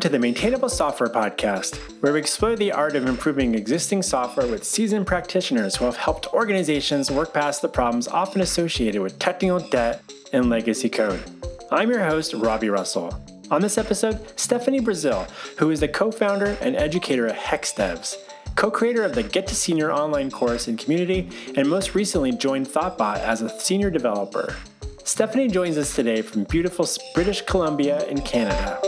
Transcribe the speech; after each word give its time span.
Welcome 0.00 0.12
to 0.12 0.16
the 0.16 0.22
Maintainable 0.22 0.70
Software 0.70 1.10
Podcast, 1.10 1.76
where 2.00 2.14
we 2.14 2.20
explore 2.20 2.56
the 2.56 2.72
art 2.72 2.96
of 2.96 3.04
improving 3.04 3.54
existing 3.54 4.02
software 4.02 4.46
with 4.46 4.64
seasoned 4.64 5.06
practitioners 5.06 5.76
who 5.76 5.84
have 5.84 5.96
helped 5.96 6.32
organizations 6.32 7.10
work 7.10 7.34
past 7.34 7.60
the 7.60 7.68
problems 7.68 8.08
often 8.08 8.40
associated 8.40 9.02
with 9.02 9.18
technical 9.18 9.58
debt 9.58 10.02
and 10.32 10.48
legacy 10.48 10.88
code. 10.88 11.22
I'm 11.70 11.90
your 11.90 12.02
host, 12.02 12.32
Robby 12.32 12.70
Russell. 12.70 13.12
On 13.50 13.60
this 13.60 13.76
episode, 13.76 14.14
Stéfanni 14.36 14.82
Brasil, 14.82 15.26
who 15.58 15.70
is 15.70 15.80
the 15.80 15.88
co 15.88 16.10
founder 16.10 16.56
and 16.62 16.76
educator 16.76 17.26
at 17.26 17.36
HexDevs, 17.38 18.16
co 18.56 18.70
creator 18.70 19.02
of 19.02 19.14
the 19.14 19.22
Get 19.22 19.46
to 19.48 19.54
Senior 19.54 19.92
online 19.92 20.30
course 20.30 20.66
and 20.66 20.78
community, 20.78 21.28
and 21.58 21.68
most 21.68 21.94
recently 21.94 22.32
joined 22.32 22.68
Thoughtbot 22.68 23.18
as 23.18 23.42
a 23.42 23.60
senior 23.60 23.90
developer. 23.90 24.56
Stéfanni 25.00 25.52
joins 25.52 25.76
us 25.76 25.94
today 25.94 26.22
from 26.22 26.44
beautiful 26.44 26.88
British 27.14 27.42
Columbia 27.42 28.02
in 28.06 28.22
Canada. 28.22 28.80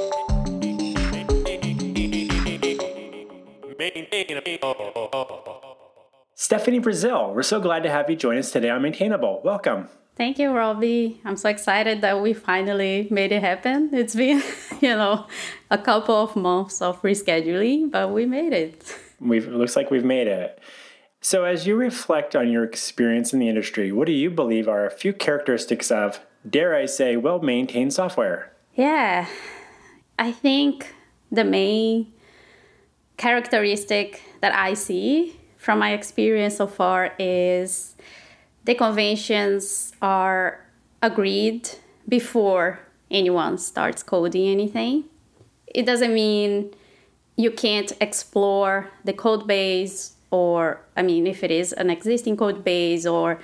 Stéfanni 6.53 6.83
Brasil, 6.83 7.33
we're 7.35 7.43
so 7.43 7.59
glad 7.59 7.83
to 7.83 7.89
have 7.89 8.11
you 8.11 8.15
join 8.15 8.37
us 8.37 8.51
today 8.51 8.69
on 8.69 8.83
Maintainable. 8.83 9.41
Welcome. 9.43 9.89
Thank 10.17 10.39
you, 10.39 10.51
Robby. 10.51 11.19
I'm 11.25 11.39
so 11.39 11.49
excited 11.49 12.03
that 12.03 12.21
we 12.21 12.35
finally 12.35 13.09
made 13.11 13.33
it 13.33 13.41
happen. 13.41 13.89
It's 13.95 14.15
been, 14.15 14.43
you 14.83 14.91
know, 14.91 15.27
a 15.71 15.79
couple 15.79 16.15
of 16.15 16.37
months 16.37 16.83
of 16.83 17.01
rescheduling, 17.01 17.91
but 17.91 18.11
we 18.11 18.27
made 18.27 18.53
it. 18.53 18.99
We've, 19.19 19.47
it 19.47 19.55
looks 19.55 19.77
like 19.77 19.91
we've 19.91 20.05
made 20.05 20.27
it. 20.27 20.59
So, 21.23 21.45
as 21.45 21.67
you 21.67 21.75
reflect 21.75 22.37
on 22.37 22.51
your 22.51 22.65
experience 22.65 23.33
in 23.33 23.39
the 23.39 23.49
industry, 23.49 23.91
what 23.91 24.05
do 24.05 24.13
you 24.13 24.29
believe 24.29 24.69
are 24.69 24.85
a 24.85 24.91
few 24.91 25.15
characteristics 25.15 25.91
of, 25.91 26.21
dare 26.47 26.75
I 26.75 26.85
say, 26.85 27.17
well 27.17 27.41
maintained 27.41 27.95
software? 27.95 28.53
Yeah, 28.75 29.27
I 30.19 30.33
think 30.33 30.95
the 31.31 31.45
main 31.45 32.13
characteristic 33.17 34.21
that 34.43 34.55
I 34.55 34.75
see 34.75 35.39
from 35.63 35.79
my 35.79 35.93
experience 35.93 36.57
so 36.57 36.67
far 36.67 37.15
is 37.21 37.95
the 38.65 38.75
conventions 38.75 39.93
are 40.03 40.59
agreed 41.01 41.69
before 42.09 42.81
anyone 43.13 43.57
starts 43.57 44.03
coding 44.03 44.49
anything. 44.49 45.05
It 45.69 45.87
doesn't 45.87 46.13
mean 46.13 46.75
you 47.37 47.53
can't 47.53 47.93
explore 48.01 48.91
the 49.05 49.13
code 49.13 49.47
base, 49.47 50.17
or 50.33 50.81
I 50.97 51.03
mean, 51.03 51.29
if 51.29 51.45
it 51.45 51.53
is 51.53 51.73
an 51.73 51.91
existing 51.91 52.37
code 52.37 52.65
base, 52.65 53.07
or 53.07 53.41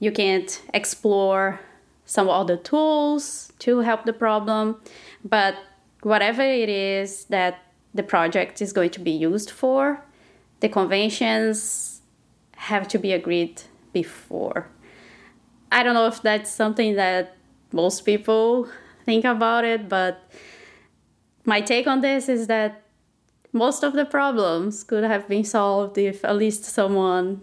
you 0.00 0.10
can't 0.10 0.60
explore 0.74 1.60
some 2.04 2.28
other 2.28 2.56
tools 2.56 3.52
to 3.60 3.78
help 3.78 4.06
the 4.06 4.12
problem. 4.12 4.80
But 5.24 5.54
whatever 6.02 6.42
it 6.42 6.68
is 6.68 7.26
that 7.26 7.62
the 7.94 8.02
project 8.02 8.60
is 8.60 8.72
going 8.72 8.90
to 8.90 9.00
be 9.00 9.12
used 9.12 9.50
for. 9.52 10.03
The 10.64 10.70
conventions 10.70 12.00
have 12.56 12.88
to 12.88 12.98
be 12.98 13.12
agreed 13.12 13.60
before. 13.92 14.70
I 15.70 15.82
don't 15.82 15.92
know 15.92 16.06
if 16.06 16.22
that's 16.22 16.50
something 16.50 16.94
that 16.94 17.36
most 17.70 18.06
people 18.06 18.70
think 19.04 19.26
about 19.26 19.66
it, 19.66 19.90
but 19.90 20.22
my 21.44 21.60
take 21.60 21.86
on 21.86 22.00
this 22.00 22.30
is 22.30 22.46
that 22.46 22.80
most 23.52 23.82
of 23.82 23.92
the 23.92 24.06
problems 24.06 24.84
could 24.84 25.04
have 25.04 25.28
been 25.28 25.44
solved 25.44 25.98
if 25.98 26.24
at 26.24 26.36
least 26.36 26.64
someone 26.64 27.42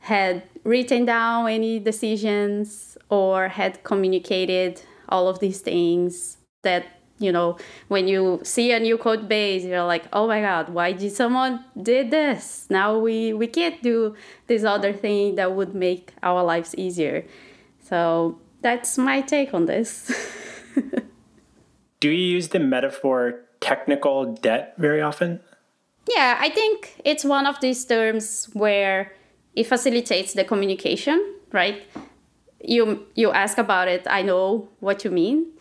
had 0.00 0.42
written 0.64 1.04
down 1.04 1.48
any 1.48 1.78
decisions 1.78 2.98
or 3.08 3.50
had 3.50 3.84
communicated 3.84 4.82
all 5.08 5.28
of 5.28 5.38
these 5.38 5.60
things 5.60 6.38
that 6.62 7.01
you 7.22 7.32
know 7.32 7.56
when 7.88 8.08
you 8.08 8.40
see 8.42 8.72
a 8.72 8.80
new 8.80 8.98
code 8.98 9.28
base 9.28 9.64
you're 9.64 9.84
like 9.84 10.04
oh 10.12 10.26
my 10.26 10.40
god 10.40 10.68
why 10.68 10.92
did 10.92 11.12
someone 11.12 11.64
did 11.80 12.10
this? 12.10 12.66
Now 12.70 12.98
we 12.98 13.32
we 13.32 13.46
can't 13.46 13.82
do 13.82 14.14
this 14.46 14.64
other 14.64 14.92
thing 14.92 15.36
that 15.36 15.54
would 15.54 15.74
make 15.74 16.12
our 16.22 16.42
lives 16.42 16.74
easier. 16.76 17.24
So 17.80 18.38
that's 18.60 18.98
my 18.98 19.20
take 19.20 19.54
on 19.54 19.66
this. 19.66 20.10
Do 22.00 22.08
you 22.08 22.34
use 22.34 22.48
the 22.48 22.58
metaphor 22.58 23.40
technical 23.60 24.34
debt 24.34 24.74
very 24.78 25.00
often? 25.00 25.40
Yeah 26.08 26.36
i 26.40 26.50
think 26.50 27.00
it's 27.04 27.24
one 27.24 27.46
of 27.46 27.60
these 27.60 27.84
terms 27.84 28.48
where 28.54 29.12
it 29.54 29.68
facilitates 29.68 30.32
the 30.34 30.42
communication 30.42 31.18
right? 31.52 31.82
You 32.58 33.06
you 33.14 33.30
ask 33.30 33.58
about 33.58 33.86
it 33.86 34.02
i 34.10 34.22
know 34.22 34.68
what 34.80 35.04
you 35.04 35.10
mean 35.10 35.51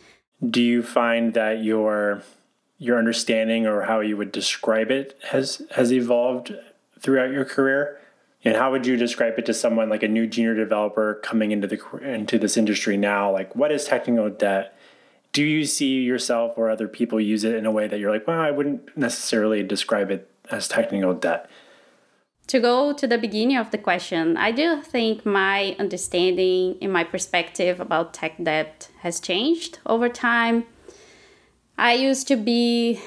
do 0.48 0.62
you 0.62 0.82
find 0.82 1.34
that 1.34 1.64
your 1.64 2.24
your 2.78 2.98
understanding 2.98 3.68
or 3.68 3.84
how 3.84 4.00
you 4.00 4.18
would 4.18 4.32
describe 4.32 4.90
it 4.90 5.18
has 5.30 5.62
has 5.76 5.94
evolved 5.94 6.56
throughout 7.00 7.32
your 7.32 7.46
career? 7.46 8.00
And 8.44 8.56
how 8.56 8.72
would 8.72 8.88
you 8.88 8.98
describe 8.98 9.38
it 9.38 9.46
to 9.46 9.54
someone 9.54 9.88
like 9.88 10.02
a 10.02 10.08
new 10.08 10.26
junior 10.26 10.56
developer 10.56 11.20
coming 11.24 11.52
into 11.52 11.68
the 11.68 11.80
into 12.02 12.40
this 12.40 12.58
industry 12.58 12.98
now? 12.98 13.32
Like, 13.32 13.56
what 13.56 13.72
is 13.72 13.86
technical 13.86 14.30
debt? 14.30 14.76
Do 15.32 15.44
you 15.44 15.64
see 15.66 16.02
yourself 16.02 16.58
or 16.58 16.70
other 16.70 16.88
people 16.88 17.22
use 17.22 17.44
it 17.44 17.56
in 17.56 17.66
a 17.66 17.72
way 17.72 17.88
that 17.88 18.00
you're 18.00 18.12
like, 18.12 18.28
well, 18.28 18.40
I 18.40 18.52
wouldn't 18.52 18.98
necessarily 18.98 19.64
describe 19.64 20.10
it 20.10 20.30
as 20.50 20.68
technical 20.68 21.14
debt? 21.14 21.50
To 22.48 22.60
go 22.60 22.92
to 22.92 23.08
the 23.08 23.18
beginning 23.18 23.56
of 23.56 23.72
the 23.72 23.78
question, 23.78 24.36
I 24.36 24.52
do 24.52 24.82
think 24.82 25.26
my 25.26 25.76
understanding 25.80 26.78
and 26.82 26.92
my 26.92 27.06
perspective 27.06 27.80
about 27.80 28.14
tech 28.14 28.44
debt 28.44 28.90
has 29.00 29.20
changed 29.22 29.80
over 29.86 30.10
time. 30.10 30.66
I 31.78 31.94
used 31.94 32.28
to 32.28 32.36
be, 32.36 33.00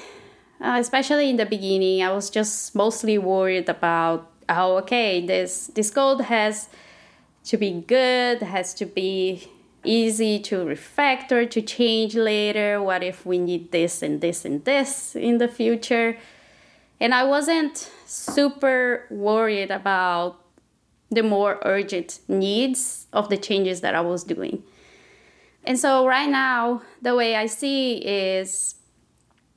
uh, 0.59 0.77
especially 0.79 1.29
in 1.29 1.37
the 1.37 1.45
beginning, 1.45 2.01
I 2.01 2.11
was 2.11 2.29
just 2.31 2.73
mostly 2.73 3.17
worried 3.17 3.69
about, 3.69 4.31
oh, 4.49 4.77
okay, 4.77 5.25
this 5.25 5.67
this 5.67 5.91
code 5.91 6.21
has 6.21 6.67
to 7.45 7.57
be 7.57 7.83
good, 7.87 8.41
has 8.41 8.73
to 8.75 8.85
be 8.85 9.47
easy 9.83 10.39
to 10.39 10.65
refactor, 10.65 11.49
to 11.51 11.61
change 11.61 12.15
later. 12.15 12.81
What 12.81 13.03
if 13.03 13.25
we 13.25 13.37
need 13.37 13.71
this 13.71 14.01
and 14.01 14.19
this 14.19 14.43
and 14.43 14.65
this 14.65 15.15
in 15.15 15.37
the 15.37 15.47
future? 15.47 16.17
And 16.99 17.13
I 17.13 17.23
wasn't 17.23 17.91
super 18.05 19.05
worried 19.09 19.71
about 19.71 20.41
the 21.11 21.23
more 21.23 21.59
urgent 21.63 22.19
needs 22.27 23.07
of 23.13 23.29
the 23.29 23.37
changes 23.37 23.81
that 23.81 23.95
I 23.95 24.01
was 24.01 24.23
doing. 24.23 24.63
And 25.63 25.79
so, 25.79 26.07
right 26.07 26.29
now, 26.29 26.81
the 27.01 27.15
way 27.15 27.35
I 27.35 27.47
see 27.47 27.97
is 27.97 28.75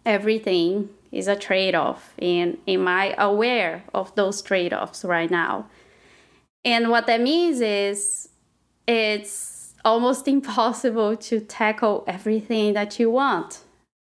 everything 0.06 0.88
is 1.12 1.28
a 1.28 1.36
trade 1.36 1.74
off. 1.74 2.14
And 2.18 2.58
am 2.66 2.88
I 2.88 3.14
aware 3.18 3.84
of 3.94 4.14
those 4.14 4.42
trade 4.42 4.72
offs 4.72 5.04
right 5.04 5.30
now? 5.30 5.66
And 6.64 6.90
what 6.90 7.06
that 7.06 7.20
means 7.20 7.60
is 7.60 8.28
it's 8.86 9.74
almost 9.84 10.26
impossible 10.36 11.16
to 11.16 11.40
tackle 11.40 12.04
everything 12.06 12.72
that 12.74 12.98
you 12.98 13.10
want 13.10 13.60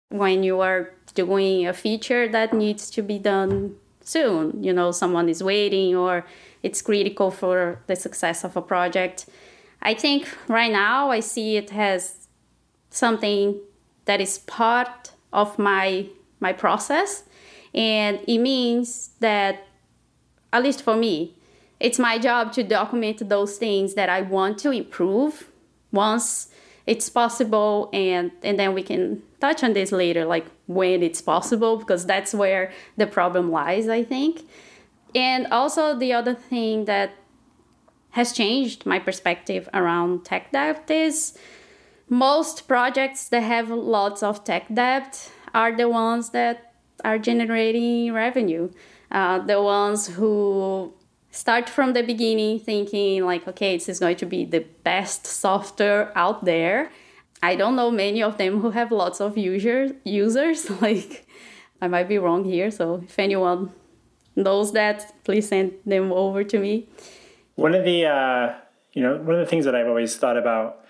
when 0.09 0.43
you 0.43 0.61
are 0.61 0.93
doing 1.17 1.67
a 1.67 1.73
feature 1.73 2.27
that 2.29 2.53
needs 2.53 2.89
to 2.91 3.01
be 3.01 3.17
done 3.17 3.75
soon. 4.01 4.63
You 4.63 4.71
know, 4.71 4.91
someone 4.91 5.27
is 5.27 5.43
waiting 5.43 5.95
or 5.95 6.25
it's 6.63 6.81
critical 6.81 7.31
for 7.31 7.81
the 7.87 7.95
success 7.95 8.43
of 8.43 8.55
a 8.55 8.61
project. 8.61 9.25
I 9.81 9.93
think 9.93 10.29
right 10.47 10.71
now 10.71 11.09
I 11.11 11.19
see 11.19 11.57
it 11.57 11.73
as 11.73 12.27
something 12.89 13.59
that 14.05 14.21
is 14.21 14.37
part 14.39 15.11
of 15.33 15.59
my 15.59 16.07
my 16.39 16.53
process 16.53 17.23
and 17.73 18.19
it 18.27 18.37
means 18.37 19.09
that 19.19 19.67
at 20.53 20.63
least 20.63 20.81
for 20.83 20.95
me 20.95 21.35
it's 21.79 21.99
my 21.99 22.17
job 22.17 22.53
to 22.53 22.63
document 22.63 23.27
those 23.27 23.57
things 23.57 23.95
that 23.95 24.07
I 24.09 24.21
want 24.21 24.57
to 24.59 24.71
improve 24.71 25.49
once 25.91 26.49
it's 26.85 27.09
possible 27.09 27.89
and 27.91 28.31
and 28.43 28.57
then 28.57 28.73
we 28.73 28.83
can 28.83 29.21
touch 29.41 29.63
on 29.63 29.73
this 29.73 29.91
later 29.91 30.25
like 30.25 30.45
when 30.67 31.01
it's 31.01 31.21
possible 31.21 31.77
because 31.77 32.05
that's 32.05 32.33
where 32.33 32.71
the 32.97 33.07
problem 33.07 33.51
lies 33.51 33.87
i 33.89 34.03
think. 34.03 34.41
And 35.15 35.47
also 35.47 35.97
the 35.97 36.13
other 36.13 36.35
thing 36.35 36.85
that 36.85 37.11
has 38.11 38.33
changed 38.33 38.85
my 38.85 38.99
perspective 38.99 39.69
around 39.73 40.25
tech 40.25 40.51
debt 40.51 40.89
is 40.89 41.37
most 42.09 42.67
projects 42.67 43.29
that 43.29 43.41
have 43.41 43.69
lots 43.69 44.23
of 44.23 44.43
tech 44.43 44.67
debt 44.73 45.31
are 45.53 45.75
the 45.75 45.89
ones 45.89 46.29
that 46.31 46.73
are 47.03 47.17
generating 47.17 48.13
revenue. 48.13 48.69
Uh, 49.11 49.39
the 49.39 49.61
ones 49.61 50.07
who 50.07 50.93
start 51.31 51.69
from 51.69 51.93
the 51.93 52.01
beginning 52.01 52.59
thinking 52.59 53.23
like 53.23 53.47
okay 53.47 53.77
this 53.77 53.87
is 53.87 53.99
going 53.99 54.15
to 54.15 54.25
be 54.25 54.43
the 54.43 54.65
best 54.83 55.25
software 55.25 56.11
out 56.17 56.43
there 56.45 56.91
i 57.41 57.55
don't 57.55 57.75
know 57.75 57.91
many 57.91 58.21
of 58.21 58.37
them 58.37 58.61
who 58.61 58.71
have 58.71 58.91
lots 58.91 59.21
of 59.21 59.37
users 59.37 59.91
users 60.03 60.69
like 60.81 61.27
i 61.81 61.87
might 61.87 62.07
be 62.07 62.17
wrong 62.17 62.43
here 62.43 62.71
so 62.71 63.01
if 63.03 63.17
anyone 63.19 63.71
knows 64.37 64.71
that 64.73 65.13
please 65.25 65.49
send 65.49 65.73
them 65.85 66.13
over 66.13 66.43
to 66.43 66.59
me. 66.59 66.87
One 67.55 67.73
of 67.73 67.83
the 67.83 68.05
uh, 68.05 68.53
you 68.93 69.01
know 69.01 69.17
one 69.17 69.35
of 69.35 69.39
the 69.39 69.45
things 69.45 69.65
that 69.65 69.75
i've 69.75 69.87
always 69.87 70.15
thought 70.15 70.37
about 70.37 70.85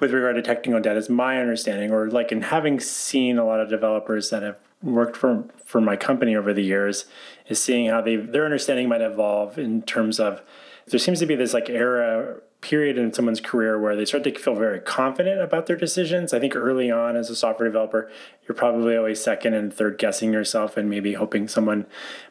with 0.00 0.12
regard 0.12 0.36
to 0.36 0.42
technical 0.42 0.80
debt 0.80 0.96
is 0.96 1.08
my 1.08 1.40
understanding 1.40 1.90
or 1.90 2.08
like 2.08 2.32
in 2.32 2.42
having 2.42 2.80
seen 2.80 3.36
a 3.38 3.44
lot 3.44 3.60
of 3.60 3.68
developers 3.68 4.30
that 4.30 4.42
have 4.42 4.56
worked 4.82 5.16
for 5.16 5.44
for 5.64 5.80
my 5.80 5.96
company 5.96 6.34
over 6.36 6.52
the 6.52 6.62
years 6.62 7.04
is 7.48 7.62
seeing 7.62 7.88
how 7.88 8.00
they 8.00 8.16
their 8.16 8.44
understanding 8.44 8.88
might 8.88 9.00
evolve 9.00 9.58
in 9.58 9.82
terms 9.82 10.18
of 10.18 10.42
there 10.86 10.98
seems 10.98 11.18
to 11.18 11.26
be 11.26 11.34
this 11.34 11.52
like 11.52 11.68
era 11.68 12.40
period 12.60 12.98
in 12.98 13.12
someone's 13.12 13.40
career 13.40 13.78
where 13.78 13.94
they 13.94 14.04
start 14.04 14.24
to 14.24 14.34
feel 14.36 14.54
very 14.54 14.80
confident 14.80 15.40
about 15.40 15.66
their 15.66 15.76
decisions. 15.76 16.32
I 16.32 16.40
think 16.40 16.56
early 16.56 16.90
on 16.90 17.16
as 17.16 17.30
a 17.30 17.36
software 17.36 17.68
developer, 17.68 18.10
you're 18.46 18.56
probably 18.56 18.96
always 18.96 19.22
second 19.22 19.54
and 19.54 19.72
third 19.72 19.98
guessing 19.98 20.32
yourself 20.32 20.76
and 20.76 20.90
maybe 20.90 21.14
hoping 21.14 21.46
someone 21.46 21.86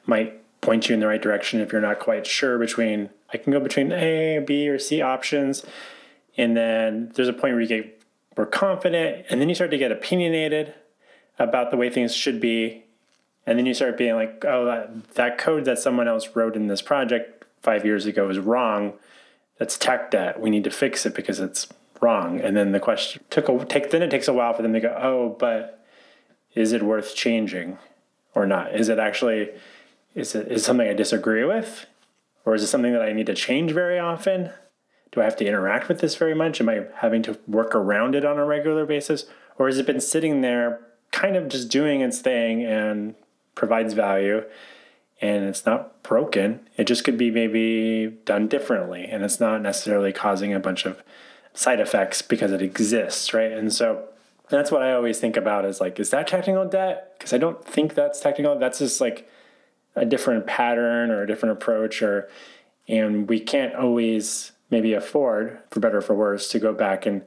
might 0.05 0.41
point 0.61 0.89
you 0.89 0.93
in 0.93 0.99
the 0.99 1.07
right 1.07 1.21
direction 1.21 1.61
if 1.61 1.71
you're 1.71 1.81
not 1.81 1.99
quite 1.99 2.27
sure 2.27 2.57
between 2.57 3.09
I 3.31 3.37
can 3.37 3.51
go 3.51 3.59
between 3.59 3.91
A, 3.91 4.39
B, 4.39 4.69
or 4.69 4.79
C 4.79 5.01
options. 5.01 5.65
And 6.37 6.55
then 6.55 7.11
there's 7.15 7.27
a 7.27 7.33
point 7.33 7.53
where 7.53 7.61
you 7.61 7.67
get 7.67 8.01
more 8.37 8.45
confident 8.45 9.25
and 9.29 9.41
then 9.41 9.49
you 9.49 9.55
start 9.55 9.71
to 9.71 9.77
get 9.77 9.91
opinionated 9.91 10.73
about 11.39 11.71
the 11.71 11.77
way 11.77 11.89
things 11.89 12.15
should 12.15 12.39
be. 12.39 12.85
And 13.45 13.57
then 13.57 13.65
you 13.65 13.73
start 13.73 13.97
being 13.97 14.15
like, 14.15 14.43
oh, 14.45 14.65
that, 14.65 15.13
that 15.15 15.37
code 15.37 15.65
that 15.65 15.79
someone 15.79 16.07
else 16.07 16.35
wrote 16.35 16.55
in 16.55 16.67
this 16.67 16.81
project 16.81 17.45
five 17.61 17.85
years 17.85 18.05
ago 18.05 18.29
is 18.29 18.39
wrong. 18.39 18.93
That's 19.59 19.77
tech 19.77 20.11
debt. 20.11 20.39
We 20.39 20.49
need 20.49 20.63
to 20.65 20.71
fix 20.71 21.05
it 21.05 21.15
because 21.15 21.39
it's 21.39 21.67
wrong. 22.01 22.39
And 22.39 22.55
then 22.55 22.71
the 22.71 22.79
question 22.79 23.23
took 23.29 23.49
a 23.49 23.65
take. 23.65 23.91
Then 23.91 24.03
it 24.03 24.11
takes 24.11 24.27
a 24.27 24.33
while 24.33 24.53
for 24.53 24.61
them 24.61 24.73
to 24.73 24.79
go, 24.79 24.95
oh, 25.01 25.35
but 25.39 25.85
is 26.53 26.73
it 26.73 26.83
worth 26.83 27.15
changing 27.15 27.77
or 28.35 28.45
not? 28.45 28.75
Is 28.75 28.89
it 28.89 28.99
actually 28.99 29.49
is 30.15 30.33
it 30.33 30.51
is 30.51 30.65
something 30.65 30.87
I 30.87 30.93
disagree 30.93 31.43
with, 31.43 31.85
or 32.43 32.55
is 32.55 32.63
it 32.63 32.67
something 32.67 32.91
that 32.91 33.01
I 33.01 33.13
need 33.13 33.27
to 33.27 33.35
change 33.35 33.71
very 33.71 33.99
often? 33.99 34.51
Do 35.11 35.21
I 35.21 35.23
have 35.23 35.35
to 35.37 35.45
interact 35.45 35.87
with 35.87 35.99
this 35.99 36.15
very 36.15 36.33
much? 36.33 36.59
Am 36.59 36.69
I 36.69 36.85
having 36.95 37.21
to 37.23 37.37
work 37.47 37.75
around 37.75 38.15
it 38.15 38.25
on 38.25 38.37
a 38.37 38.45
regular 38.45 38.85
basis, 38.85 39.25
or 39.57 39.67
has 39.67 39.77
it 39.77 39.85
been 39.85 40.01
sitting 40.01 40.41
there, 40.41 40.81
kind 41.11 41.35
of 41.35 41.47
just 41.47 41.69
doing 41.69 42.01
its 42.01 42.19
thing 42.19 42.63
and 42.63 43.15
provides 43.53 43.93
value? 43.93 44.43
And 45.21 45.45
it's 45.45 45.65
not 45.65 46.01
broken. 46.03 46.67
It 46.77 46.85
just 46.85 47.03
could 47.03 47.17
be 47.17 47.31
maybe 47.31 48.17
done 48.25 48.47
differently, 48.47 49.05
and 49.05 49.23
it's 49.23 49.39
not 49.39 49.61
necessarily 49.61 50.13
causing 50.13 50.53
a 50.53 50.59
bunch 50.59 50.85
of 50.85 51.01
side 51.53 51.79
effects 51.79 52.21
because 52.21 52.51
it 52.51 52.61
exists, 52.61 53.33
right? 53.33 53.51
And 53.51 53.73
so 53.73 54.05
that's 54.49 54.71
what 54.71 54.83
I 54.83 54.93
always 54.93 55.19
think 55.19 55.35
about 55.35 55.65
is 55.65 55.81
like, 55.81 55.99
is 55.99 56.11
that 56.11 56.27
technical 56.27 56.65
debt? 56.67 57.15
Because 57.17 57.33
I 57.33 57.37
don't 57.37 57.63
think 57.65 57.95
that's 57.95 58.19
technical. 58.19 58.57
That's 58.57 58.79
just 58.79 59.01
like 59.01 59.29
a 59.95 60.05
different 60.05 60.45
pattern 60.45 61.09
or 61.11 61.23
a 61.23 61.27
different 61.27 61.53
approach, 61.53 62.01
or 62.01 62.29
and 62.87 63.27
we 63.27 63.39
can't 63.39 63.75
always 63.75 64.51
maybe 64.69 64.93
afford, 64.93 65.59
for 65.71 65.79
better 65.79 65.97
or 65.97 66.01
for 66.01 66.13
worse, 66.13 66.49
to 66.49 66.59
go 66.59 66.73
back 66.73 67.05
and 67.05 67.23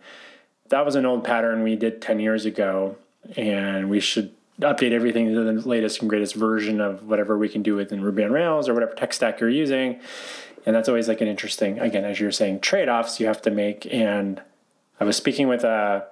that 0.70 0.86
was 0.86 0.94
an 0.94 1.04
old 1.04 1.24
pattern 1.24 1.62
we 1.62 1.76
did 1.76 2.00
10 2.00 2.20
years 2.20 2.44
ago, 2.46 2.96
and 3.36 3.90
we 3.90 4.00
should 4.00 4.32
update 4.60 4.92
everything 4.92 5.32
to 5.32 5.44
the 5.44 5.68
latest 5.68 6.00
and 6.00 6.08
greatest 6.08 6.34
version 6.34 6.80
of 6.80 7.06
whatever 7.06 7.36
we 7.36 7.48
can 7.48 7.62
do 7.62 7.76
within 7.76 8.02
Ruby 8.02 8.24
on 8.24 8.32
Rails 8.32 8.68
or 8.68 8.74
whatever 8.74 8.94
tech 8.94 9.12
stack 9.12 9.40
you're 9.40 9.50
using. 9.50 10.00
And 10.66 10.76
that's 10.76 10.88
always 10.88 11.08
like 11.08 11.20
an 11.20 11.28
interesting, 11.28 11.78
again, 11.78 12.04
as 12.04 12.20
you're 12.20 12.32
saying, 12.32 12.60
trade 12.60 12.88
offs 12.88 13.18
you 13.18 13.26
have 13.26 13.42
to 13.42 13.50
make. 13.50 13.86
And 13.92 14.42
I 14.98 15.04
was 15.04 15.16
speaking 15.16 15.48
with 15.48 15.64
a, 15.64 16.06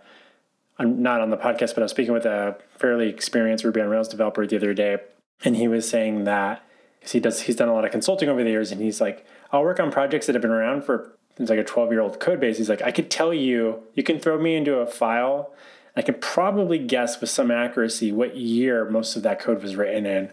I'm 0.78 1.02
not 1.02 1.20
on 1.20 1.30
the 1.30 1.36
podcast, 1.36 1.74
but 1.74 1.78
I 1.78 1.82
was 1.82 1.90
speaking 1.90 2.14
with 2.14 2.24
a 2.24 2.56
fairly 2.78 3.08
experienced 3.08 3.64
Ruby 3.64 3.80
on 3.80 3.88
Rails 3.88 4.08
developer 4.08 4.46
the 4.46 4.56
other 4.56 4.72
day, 4.72 4.98
and 5.44 5.56
he 5.56 5.68
was 5.68 5.88
saying 5.88 6.24
that 6.24 6.64
because 6.98 7.12
he 7.12 7.20
does, 7.20 7.42
he's 7.42 7.56
done 7.56 7.68
a 7.68 7.74
lot 7.74 7.84
of 7.84 7.90
consulting 7.90 8.28
over 8.28 8.42
the 8.42 8.50
years, 8.50 8.72
and 8.72 8.80
he's 8.80 9.00
like, 9.00 9.26
I'll 9.52 9.62
work 9.62 9.80
on 9.80 9.90
projects 9.90 10.26
that 10.26 10.34
have 10.34 10.42
been 10.42 10.50
around 10.50 10.84
for 10.84 11.12
it's 11.38 11.50
like 11.50 11.58
a 11.58 11.64
12 11.64 11.92
year 11.92 12.00
old 12.00 12.20
code 12.20 12.40
base. 12.40 12.58
He's 12.58 12.68
like, 12.68 12.82
I 12.82 12.90
could 12.90 13.10
tell 13.10 13.32
you, 13.32 13.82
you 13.94 14.02
can 14.02 14.18
throw 14.18 14.40
me 14.40 14.56
into 14.56 14.78
a 14.78 14.86
file 14.86 15.52
I 15.98 16.02
can 16.02 16.14
probably 16.14 16.78
guess 16.78 17.20
with 17.20 17.30
some 17.30 17.50
accuracy 17.50 18.12
what 18.12 18.36
year 18.36 18.88
most 18.88 19.16
of 19.16 19.22
that 19.22 19.40
code 19.40 19.62
was 19.62 19.76
written 19.76 20.06
in 20.06 20.30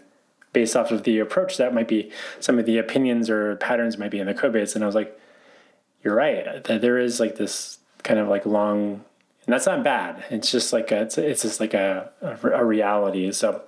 based 0.52 0.74
off 0.74 0.90
of 0.90 1.02
the 1.02 1.18
approach 1.18 1.58
that 1.58 1.74
might 1.74 1.86
be 1.86 2.10
some 2.40 2.58
of 2.58 2.64
the 2.64 2.78
opinions 2.78 3.28
or 3.28 3.56
patterns 3.56 3.98
might 3.98 4.10
be 4.10 4.20
in 4.20 4.26
the 4.26 4.32
code 4.32 4.54
base. 4.54 4.74
And 4.74 4.82
I 4.82 4.86
was 4.86 4.94
like, 4.94 5.18
you're 6.02 6.14
right. 6.14 6.64
There 6.64 6.98
is 6.98 7.20
like 7.20 7.36
this 7.36 7.78
kind 8.04 8.18
of 8.18 8.28
like 8.28 8.46
long, 8.46 9.04
and 9.44 9.52
that's 9.52 9.66
not 9.66 9.84
bad. 9.84 10.24
It's 10.30 10.50
just 10.50 10.72
like 10.72 10.90
a, 10.92 11.02
it's, 11.02 11.18
it's 11.18 11.42
just 11.42 11.60
like 11.60 11.74
a, 11.74 12.10
a, 12.22 12.64
reality. 12.64 13.32
So 13.32 13.62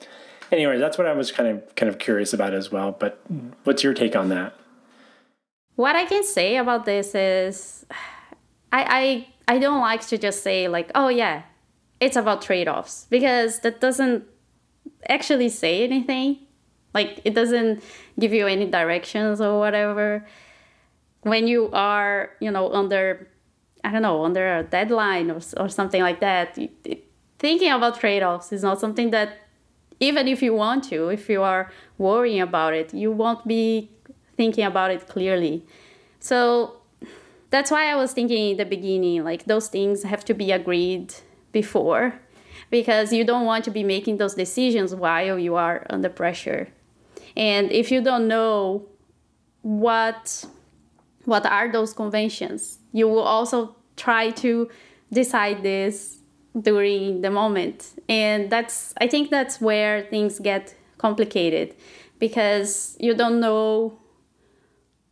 anyway, 0.50 0.78
that's 0.78 0.96
what 0.96 1.06
I 1.06 1.12
was 1.12 1.30
kind 1.30 1.48
of 1.48 1.74
kind 1.74 1.90
of 1.90 1.98
curious 1.98 2.32
about 2.32 2.54
as 2.54 2.72
well. 2.72 2.92
But 2.92 3.20
what's 3.64 3.82
your 3.82 3.92
take 3.92 4.16
on 4.16 4.28
that? 4.30 4.54
What 5.74 5.94
I 5.94 6.06
can 6.06 6.24
say 6.24 6.56
about 6.56 6.84
this 6.86 7.14
is, 7.14 7.84
I 8.72 9.26
I 9.46 9.56
I 9.56 9.58
don't 9.58 9.80
like 9.80 10.06
to 10.06 10.16
just 10.16 10.42
say 10.42 10.68
like, 10.68 10.90
oh 10.94 11.08
yeah, 11.08 11.42
it's 12.00 12.16
about 12.16 12.42
trade-offs 12.42 13.06
because 13.10 13.60
that 13.60 13.80
doesn't 13.80 14.24
actually 15.08 15.48
say 15.48 15.84
anything. 15.84 16.38
Like 16.94 17.20
it 17.24 17.34
doesn't 17.34 17.82
give 18.18 18.32
you 18.32 18.46
any 18.46 18.66
directions 18.66 19.40
or 19.40 19.58
whatever. 19.58 20.26
When 21.22 21.46
you 21.46 21.70
are 21.72 22.30
you 22.40 22.50
know 22.50 22.72
under 22.72 23.28
i 23.84 23.90
don't 23.90 24.02
know 24.02 24.24
under 24.24 24.58
a 24.58 24.62
deadline 24.62 25.30
or, 25.30 25.40
or 25.56 25.68
something 25.68 26.02
like 26.02 26.20
that 26.20 26.58
thinking 27.38 27.70
about 27.70 27.98
trade-offs 28.00 28.52
is 28.52 28.62
not 28.62 28.80
something 28.80 29.10
that 29.10 29.38
even 30.00 30.26
if 30.26 30.42
you 30.42 30.54
want 30.54 30.82
to 30.84 31.08
if 31.08 31.28
you 31.28 31.42
are 31.42 31.70
worrying 31.96 32.40
about 32.40 32.72
it 32.74 32.92
you 32.94 33.10
won't 33.12 33.46
be 33.46 33.90
thinking 34.36 34.64
about 34.64 34.90
it 34.90 35.08
clearly. 35.08 35.64
So 36.20 36.76
that's 37.50 37.70
why 37.70 37.90
i 37.90 37.96
was 37.96 38.12
thinking 38.12 38.50
in 38.50 38.56
the 38.56 38.64
beginning 38.64 39.24
like 39.24 39.44
those 39.44 39.68
things 39.68 40.02
have 40.02 40.24
to 40.24 40.34
be 40.34 40.52
agreed 40.52 41.14
before 41.62 42.02
because 42.70 43.12
you 43.12 43.24
don't 43.30 43.46
want 43.52 43.64
to 43.64 43.72
be 43.78 43.84
making 43.84 44.18
those 44.18 44.34
decisions 44.34 44.94
while 44.94 45.38
you 45.46 45.54
are 45.66 45.86
under 45.90 46.10
pressure. 46.22 46.68
And 47.36 47.64
if 47.72 47.90
you 47.92 48.00
don't 48.00 48.26
know 48.28 48.86
what 49.62 50.44
what 51.24 51.44
are 51.44 51.68
those 51.76 51.92
conventions, 51.92 52.78
you 52.98 53.06
will 53.12 53.28
also 53.36 53.76
try 53.96 54.30
to 54.44 54.70
decide 55.20 55.62
this 55.62 56.20
during 56.68 57.20
the 57.24 57.30
moment. 57.30 57.78
And 58.08 58.50
that's 58.50 58.94
I 59.04 59.06
think 59.12 59.30
that's 59.30 59.60
where 59.60 59.94
things 60.14 60.38
get 60.50 60.74
complicated 60.98 61.74
because 62.18 62.96
you 63.06 63.14
don't 63.14 63.40
know 63.40 63.98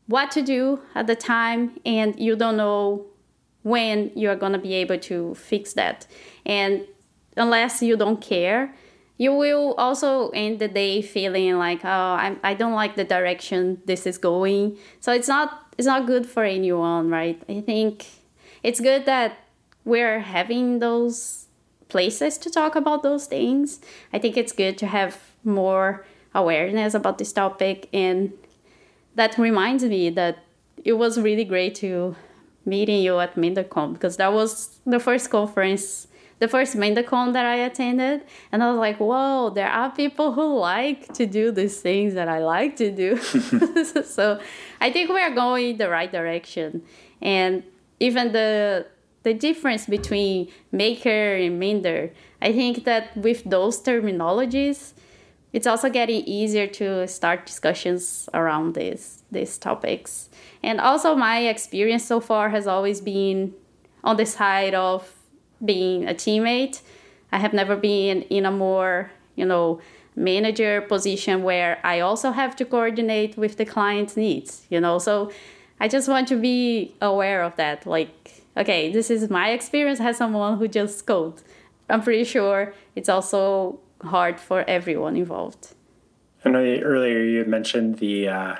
what 0.07 0.31
to 0.37 0.43
do 0.43 0.81
at 0.95 1.07
the 1.07 1.17
time 1.17 1.61
and 1.85 2.19
you 2.27 2.37
don't 2.37 2.57
know 2.57 3.07
when 3.67 4.13
you 4.15 4.31
are 4.31 4.37
going 4.37 4.53
to 4.53 4.61
be 4.61 4.75
able 4.75 4.97
to 4.97 5.35
fix 5.35 5.73
that. 5.73 6.07
And 6.47 6.87
unless 7.37 7.83
you 7.83 7.97
don't 7.97 8.21
care, 8.21 8.73
you 9.19 9.35
will 9.35 9.75
also 9.75 10.29
end 10.29 10.61
the 10.61 10.69
day 10.69 11.03
feeling 11.03 11.59
like, 11.59 11.85
oh, 11.85 11.89
I'm, 12.15 12.39
I 12.45 12.55
don't 12.55 12.75
like 12.75 12.95
the 12.95 13.03
direction 13.03 13.83
this 13.85 14.07
is 14.07 14.19
going. 14.19 14.79
So 15.01 15.13
it's 15.13 15.27
not 15.27 15.75
it's 15.77 15.87
not 15.87 16.07
good 16.07 16.27
for 16.27 16.45
anyone, 16.45 17.11
right? 17.11 17.43
I 17.49 17.61
think 17.61 18.07
it's 18.63 18.79
good 18.79 19.05
that 19.07 19.37
we're 19.85 20.21
having 20.21 20.79
those 20.79 21.49
places 21.89 22.39
to 22.39 22.51
talk 22.51 22.77
about 22.77 23.03
those 23.03 23.27
things. 23.27 23.81
I 24.13 24.21
think 24.21 24.37
it's 24.37 24.53
good 24.53 24.79
to 24.79 24.87
have 24.87 25.19
more 25.43 26.07
awareness 26.37 26.95
about 26.95 27.19
this 27.19 27.33
topic 27.33 27.89
and 27.93 28.33
that 29.17 29.37
reminds 29.39 29.83
me 29.83 30.11
that 30.11 30.39
it 30.85 30.93
was 30.93 31.19
really 31.19 31.45
great 31.45 31.75
to 31.77 32.15
meeting 32.67 33.01
you 33.03 33.19
at 33.21 33.37
MenderCon 33.37 33.95
because 33.95 34.17
that 34.17 34.33
was 34.33 34.81
the 34.85 34.99
first 34.99 35.31
conference, 35.31 36.09
the 36.41 36.49
first 36.49 36.77
MenderCon 36.77 37.33
that 37.33 37.47
I 37.47 37.57
attended. 37.57 38.23
And 38.53 38.63
I 38.63 38.71
was 38.71 38.79
like, 38.79 38.99
whoa, 38.99 39.51
there 39.51 39.69
are 39.69 39.91
people 39.91 40.33
who 40.33 40.59
like 40.59 41.13
to 41.15 41.27
do 41.27 41.53
these 41.53 41.81
things 41.81 42.15
that 42.15 42.29
I 42.29 42.41
like 42.41 42.77
to 42.77 42.91
do. 42.91 43.17
so 44.05 44.41
I 44.81 44.91
think 44.91 45.11
we 45.11 45.21
are 45.21 45.35
going 45.35 45.79
the 45.79 45.89
right 45.89 46.11
direction. 46.11 46.83
And 47.23 47.63
even 48.01 48.33
the 48.33 48.87
the 49.23 49.35
difference 49.35 49.87
between 49.87 50.49
maker 50.71 51.35
and 51.35 51.59
mender, 51.59 52.13
I 52.41 52.53
think 52.53 52.85
that 52.85 53.17
with 53.17 53.43
those 53.43 53.83
terminologies, 53.83 54.93
it's 55.57 55.67
also 55.67 55.89
getting 55.89 56.23
easier 56.27 56.67
to 56.67 57.09
start 57.09 57.47
discussions 57.47 58.29
around 58.35 58.75
this 58.75 59.23
these 59.33 59.57
topics. 59.57 60.29
And 60.63 60.79
also, 60.79 61.15
my 61.15 61.39
experience 61.55 62.05
so 62.05 62.21
far 62.21 62.51
has 62.51 62.67
always 62.67 63.01
been 63.01 63.55
on 64.05 64.19
the 64.19 64.27
side 64.27 64.75
of 64.75 65.15
being 65.65 66.07
a 66.07 66.13
teammate. 66.13 66.83
I 67.33 67.39
have 67.39 67.55
never 67.55 67.75
been 67.75 68.21
in 68.29 68.45
a 68.45 68.51
more, 68.51 69.11
you 69.35 69.47
know, 69.47 69.81
manager 70.15 70.83
position 70.83 71.43
where 71.43 71.79
I 71.83 72.01
also 72.01 72.33
have 72.33 72.55
to 72.57 72.67
coordinate 72.67 73.39
with 73.39 73.57
the 73.57 73.65
client's 73.65 74.15
needs, 74.15 74.67
you 74.69 74.79
know. 74.79 74.99
So 74.99 75.33
I 75.81 75.89
just 75.89 76.07
want 76.07 76.29
to 76.29 76.37
be 76.37 76.95
aware 77.01 77.43
of 77.43 77.57
that. 77.57 77.87
Like, 77.87 78.43
okay, 78.59 78.93
this 78.93 79.11
is 79.11 79.31
my 79.31 79.53
experience 79.53 80.01
as 80.01 80.19
someone 80.19 80.59
who 80.59 80.69
just 80.69 81.07
code. 81.07 81.41
I'm 81.89 82.03
pretty 82.03 82.25
sure 82.25 82.75
it's 82.95 83.09
also 83.09 83.81
hard 84.03 84.41
for 84.41 84.65
everyone 84.69 85.17
involved. 85.17 85.75
I 86.45 86.51
know 86.51 86.61
earlier 86.61 87.23
you 87.23 87.45
mentioned 87.45 87.99
the 87.99 88.29
uh, 88.29 88.57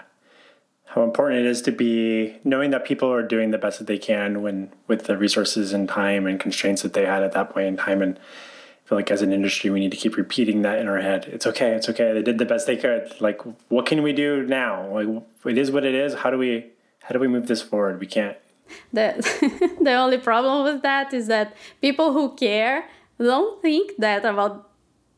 how 0.87 1.03
important 1.03 1.41
it 1.41 1.47
is 1.47 1.63
to 1.63 1.73
be 1.73 2.39
knowing 2.43 2.71
that 2.71 2.85
people 2.85 3.13
are 3.13 3.23
doing 3.23 3.51
the 3.51 3.59
best 3.59 3.79
that 3.79 3.87
they 3.87 3.99
can 3.99 4.43
when 4.43 4.73
with 4.89 5.05
the 5.05 5.17
resources 5.17 5.73
and 5.73 5.89
time 5.89 6.27
and 6.27 6.41
constraints 6.41 6.83
that 6.83 6.95
they 6.95 7.07
had 7.07 7.23
at 7.23 7.33
that 7.33 7.51
point 7.51 7.67
in 7.67 7.77
time 7.77 8.03
and 8.03 8.19
I 8.19 8.89
feel 8.89 8.99
like 8.99 9.11
as 9.11 9.23
an 9.23 9.33
industry 9.33 9.71
we 9.71 9.81
need 9.81 9.91
to 9.91 9.97
keep 9.97 10.17
repeating 10.17 10.63
that 10.63 10.79
in 10.79 10.89
our 10.89 11.01
head. 11.01 11.27
It's 11.27 11.47
okay, 11.47 11.73
it's 11.73 11.89
okay. 11.89 12.13
They 12.13 12.23
did 12.23 12.39
the 12.39 12.45
best 12.45 12.67
they 12.67 12.77
could. 12.77 13.21
Like 13.21 13.41
what 13.69 13.87
can 13.87 14.03
we 14.03 14.13
do 14.13 14.45
now? 14.45 14.89
Like 14.93 15.23
it 15.45 15.59
is 15.59 15.71
what 15.71 15.85
it 15.85 15.95
is. 15.95 16.15
How 16.15 16.31
do 16.31 16.39
we 16.39 16.67
how 17.03 17.13
do 17.13 17.19
we 17.19 17.29
move 17.29 17.47
this 17.47 17.63
forward? 17.63 18.01
We 18.01 18.07
can't 18.07 18.37
the 18.93 19.79
the 19.81 19.93
only 19.93 20.19
problem 20.19 20.65
with 20.65 20.83
that 20.83 21.13
is 21.13 21.27
that 21.29 21.55
people 21.81 22.13
who 22.13 22.35
care 22.35 22.89
don't 23.19 23.61
think 23.63 23.93
that 23.99 24.25
about 24.25 24.66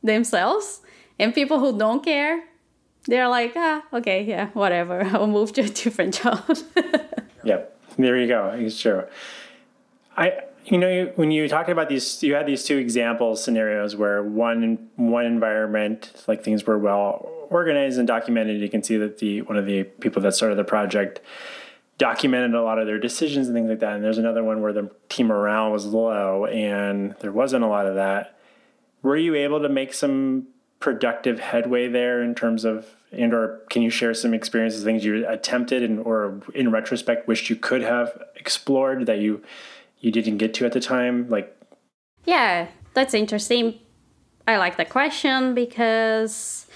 themselves. 0.02 0.80
And 1.18 1.34
people 1.34 1.58
who 1.58 1.76
don't 1.76 2.04
care 2.04 2.44
they're 3.06 3.28
like 3.28 3.52
ah 3.56 3.82
okay 3.92 4.22
yeah 4.22 4.48
whatever. 4.48 5.02
I'll 5.12 5.26
move 5.26 5.52
to 5.54 5.62
a 5.62 5.68
different 5.68 6.14
job. 6.22 6.44
Yep 7.44 7.78
there 7.98 8.16
you 8.16 8.28
go. 8.28 8.54
It's 8.56 8.80
true. 8.80 9.04
I 10.16 10.40
you 10.64 10.78
know 10.78 11.12
when 11.16 11.30
you 11.30 11.48
talked 11.48 11.68
about 11.68 11.88
these 11.88 12.22
you 12.22 12.34
had 12.34 12.46
these 12.46 12.64
two 12.64 12.78
example 12.78 13.36
scenarios 13.36 13.96
where 13.96 14.22
one 14.22 14.88
one 14.96 15.26
environment 15.26 16.24
like 16.26 16.44
things 16.44 16.64
were 16.64 16.78
well 16.78 17.28
organized 17.50 17.98
and 17.98 18.06
documented. 18.06 18.60
You 18.60 18.68
can 18.68 18.82
see 18.82 18.96
that 18.98 19.18
the 19.18 19.42
one 19.42 19.56
of 19.56 19.66
the 19.66 19.84
people 19.84 20.22
that 20.22 20.34
started 20.34 20.56
the 20.56 20.64
project 20.64 21.20
documented 21.98 22.54
a 22.54 22.62
lot 22.62 22.78
of 22.78 22.86
their 22.86 22.98
decisions 22.98 23.48
and 23.48 23.56
things 23.56 23.68
like 23.68 23.80
that. 23.80 23.96
And 23.96 24.04
there's 24.04 24.18
another 24.18 24.44
one 24.44 24.62
where 24.62 24.72
the 24.72 24.90
team 25.08 25.26
morale 25.26 25.72
was 25.72 25.84
low 25.84 26.46
and 26.46 27.16
there 27.20 27.32
wasn't 27.32 27.64
a 27.64 27.66
lot 27.66 27.86
of 27.86 27.96
that. 27.96 28.37
Were 29.08 29.16
you 29.16 29.34
able 29.34 29.60
to 29.62 29.68
make 29.68 29.94
some 29.94 30.48
productive 30.80 31.40
headway 31.40 31.88
there 31.88 32.22
in 32.22 32.34
terms 32.34 32.64
of 32.64 32.94
and 33.10 33.32
or 33.32 33.62
can 33.70 33.82
you 33.82 33.90
share 33.90 34.14
some 34.14 34.32
experiences 34.32 34.84
things 34.84 35.04
you 35.04 35.26
attempted 35.26 35.82
and 35.82 35.98
or 36.00 36.40
in 36.54 36.70
retrospect 36.70 37.26
wished 37.26 37.50
you 37.50 37.56
could 37.56 37.82
have 37.82 38.22
explored 38.36 39.06
that 39.06 39.18
you 39.18 39.42
you 39.98 40.12
didn't 40.12 40.38
get 40.38 40.54
to 40.54 40.64
at 40.64 40.72
the 40.72 40.78
time 40.78 41.28
like 41.28 41.48
yeah 42.26 42.68
that's 42.94 43.14
interesting 43.14 43.74
i 44.46 44.56
like 44.56 44.76
the 44.76 44.84
question 44.84 45.52
because 45.52 46.66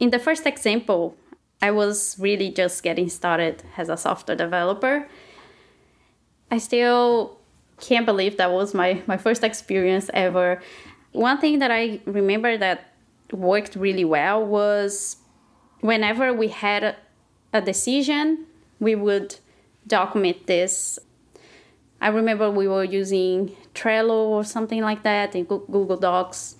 in 0.00 0.08
the 0.10 0.18
first 0.18 0.46
example 0.46 1.14
I 1.62 1.70
was 1.70 2.16
really 2.18 2.50
just 2.50 2.82
getting 2.82 3.08
started 3.08 3.62
as 3.76 3.88
a 3.88 3.96
software 3.96 4.36
developer. 4.36 5.08
I 6.50 6.58
still 6.58 7.38
can't 7.80 8.04
believe 8.04 8.36
that 8.36 8.50
was 8.50 8.74
my, 8.74 9.00
my 9.06 9.16
first 9.16 9.44
experience 9.44 10.10
ever. 10.12 10.60
One 11.12 11.38
thing 11.38 11.58
that 11.58 11.70
I 11.70 12.00
remember 12.06 12.56
that 12.56 12.92
worked 13.30 13.76
really 13.76 14.04
well 14.04 14.44
was 14.44 15.16
whenever 15.80 16.32
we 16.32 16.48
had 16.48 16.96
a, 17.52 17.60
decision, 17.60 18.46
we 18.80 18.94
would 18.94 19.36
document 19.86 20.46
this. 20.46 20.98
I 22.00 22.08
remember 22.08 22.50
we 22.50 22.66
were 22.66 22.84
using 22.84 23.54
Trello 23.74 24.28
or 24.30 24.42
something 24.42 24.80
like 24.80 25.02
that 25.02 25.34
in 25.34 25.44
Google 25.44 25.98
Docs. 25.98 26.56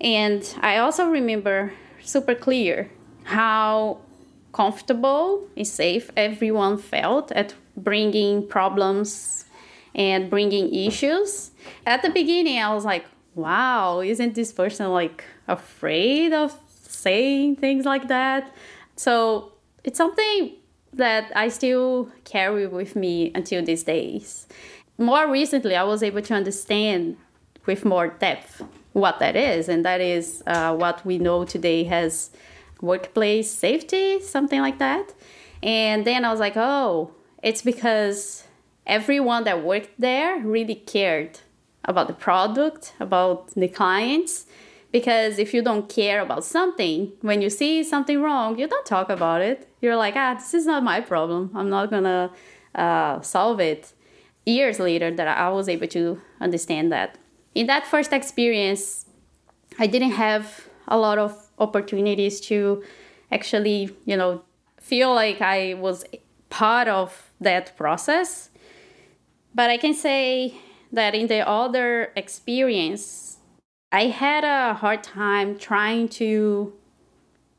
And 0.00 0.54
I 0.60 0.76
also 0.76 1.08
remember 1.08 1.72
super 2.02 2.34
clear 2.34 2.90
how 3.24 4.00
comfortable 4.52 5.48
and 5.56 5.66
safe 5.66 6.10
everyone 6.16 6.76
felt 6.76 7.32
at 7.32 7.54
bringing 7.76 8.46
problems 8.46 9.46
and 9.94 10.28
bringing 10.28 10.72
issues. 10.74 11.50
At 11.86 12.02
the 12.02 12.10
beginning, 12.10 12.58
I 12.58 12.74
was 12.74 12.84
like, 12.84 13.06
wow, 13.34 14.00
isn't 14.00 14.34
this 14.34 14.52
person 14.52 14.90
like 14.90 15.24
afraid 15.48 16.32
of 16.32 16.58
saying 16.68 17.56
things 17.56 17.84
like 17.84 18.08
that? 18.08 18.52
So 18.96 19.52
it's 19.82 19.98
something 19.98 20.54
that 20.92 21.32
I 21.34 21.48
still 21.48 22.10
carry 22.24 22.66
with 22.66 22.96
me 22.96 23.32
until 23.34 23.64
these 23.64 23.82
days. 23.82 24.46
More 24.98 25.30
recently, 25.30 25.74
I 25.74 25.82
was 25.82 26.02
able 26.02 26.22
to 26.22 26.34
understand 26.34 27.16
with 27.66 27.84
more 27.84 28.08
depth 28.08 28.62
what 28.92 29.18
that 29.18 29.34
is, 29.34 29.68
and 29.68 29.84
that 29.84 30.00
is 30.00 30.42
uh, 30.46 30.74
what 30.74 31.04
we 31.04 31.18
know 31.18 31.44
today 31.44 31.84
has 31.84 32.30
workplace 32.80 33.50
safety, 33.50 34.20
something 34.20 34.60
like 34.60 34.78
that. 34.78 35.12
And 35.62 36.04
then 36.04 36.24
I 36.24 36.30
was 36.30 36.38
like, 36.38 36.56
oh, 36.56 37.10
it's 37.42 37.62
because 37.62 38.44
everyone 38.86 39.44
that 39.44 39.64
worked 39.64 39.98
there 39.98 40.38
really 40.40 40.74
cared 40.74 41.40
about 41.84 42.06
the 42.06 42.14
product, 42.14 42.92
about 43.00 43.48
the 43.54 43.68
clients. 43.68 44.46
Because 44.92 45.38
if 45.38 45.52
you 45.52 45.60
don't 45.60 45.88
care 45.88 46.20
about 46.20 46.44
something, 46.44 47.12
when 47.20 47.42
you 47.42 47.50
see 47.50 47.82
something 47.82 48.22
wrong, 48.22 48.58
you 48.58 48.68
don't 48.68 48.86
talk 48.86 49.10
about 49.10 49.40
it. 49.40 49.68
You're 49.80 49.96
like, 49.96 50.14
ah, 50.16 50.34
this 50.34 50.54
is 50.54 50.66
not 50.66 50.84
my 50.84 51.00
problem. 51.00 51.50
I'm 51.54 51.68
not 51.68 51.90
gonna 51.90 52.30
uh, 52.74 53.20
solve 53.20 53.58
it. 53.60 53.92
Years 54.46 54.78
later, 54.78 55.10
that 55.10 55.26
I 55.26 55.48
was 55.50 55.68
able 55.68 55.88
to 55.88 56.20
understand 56.40 56.92
that. 56.92 57.18
In 57.54 57.66
that 57.66 57.86
first 57.86 58.12
experience, 58.12 59.06
I 59.78 59.86
didn't 59.86 60.12
have 60.12 60.68
a 60.86 60.96
lot 60.96 61.18
of 61.18 61.36
opportunities 61.58 62.40
to 62.42 62.84
actually, 63.32 63.96
you 64.04 64.16
know, 64.16 64.42
feel 64.80 65.14
like 65.14 65.40
I 65.40 65.74
was 65.74 66.04
part 66.50 66.88
of 66.88 67.32
that 67.40 67.76
process. 67.76 68.50
But 69.54 69.70
I 69.70 69.76
can 69.76 69.94
say 69.94 70.54
that 70.94 71.14
in 71.14 71.26
the 71.26 71.46
other 71.48 72.12
experience, 72.16 73.38
I 73.92 74.06
had 74.06 74.44
a 74.44 74.74
hard 74.74 75.02
time 75.02 75.58
trying 75.58 76.08
to 76.20 76.72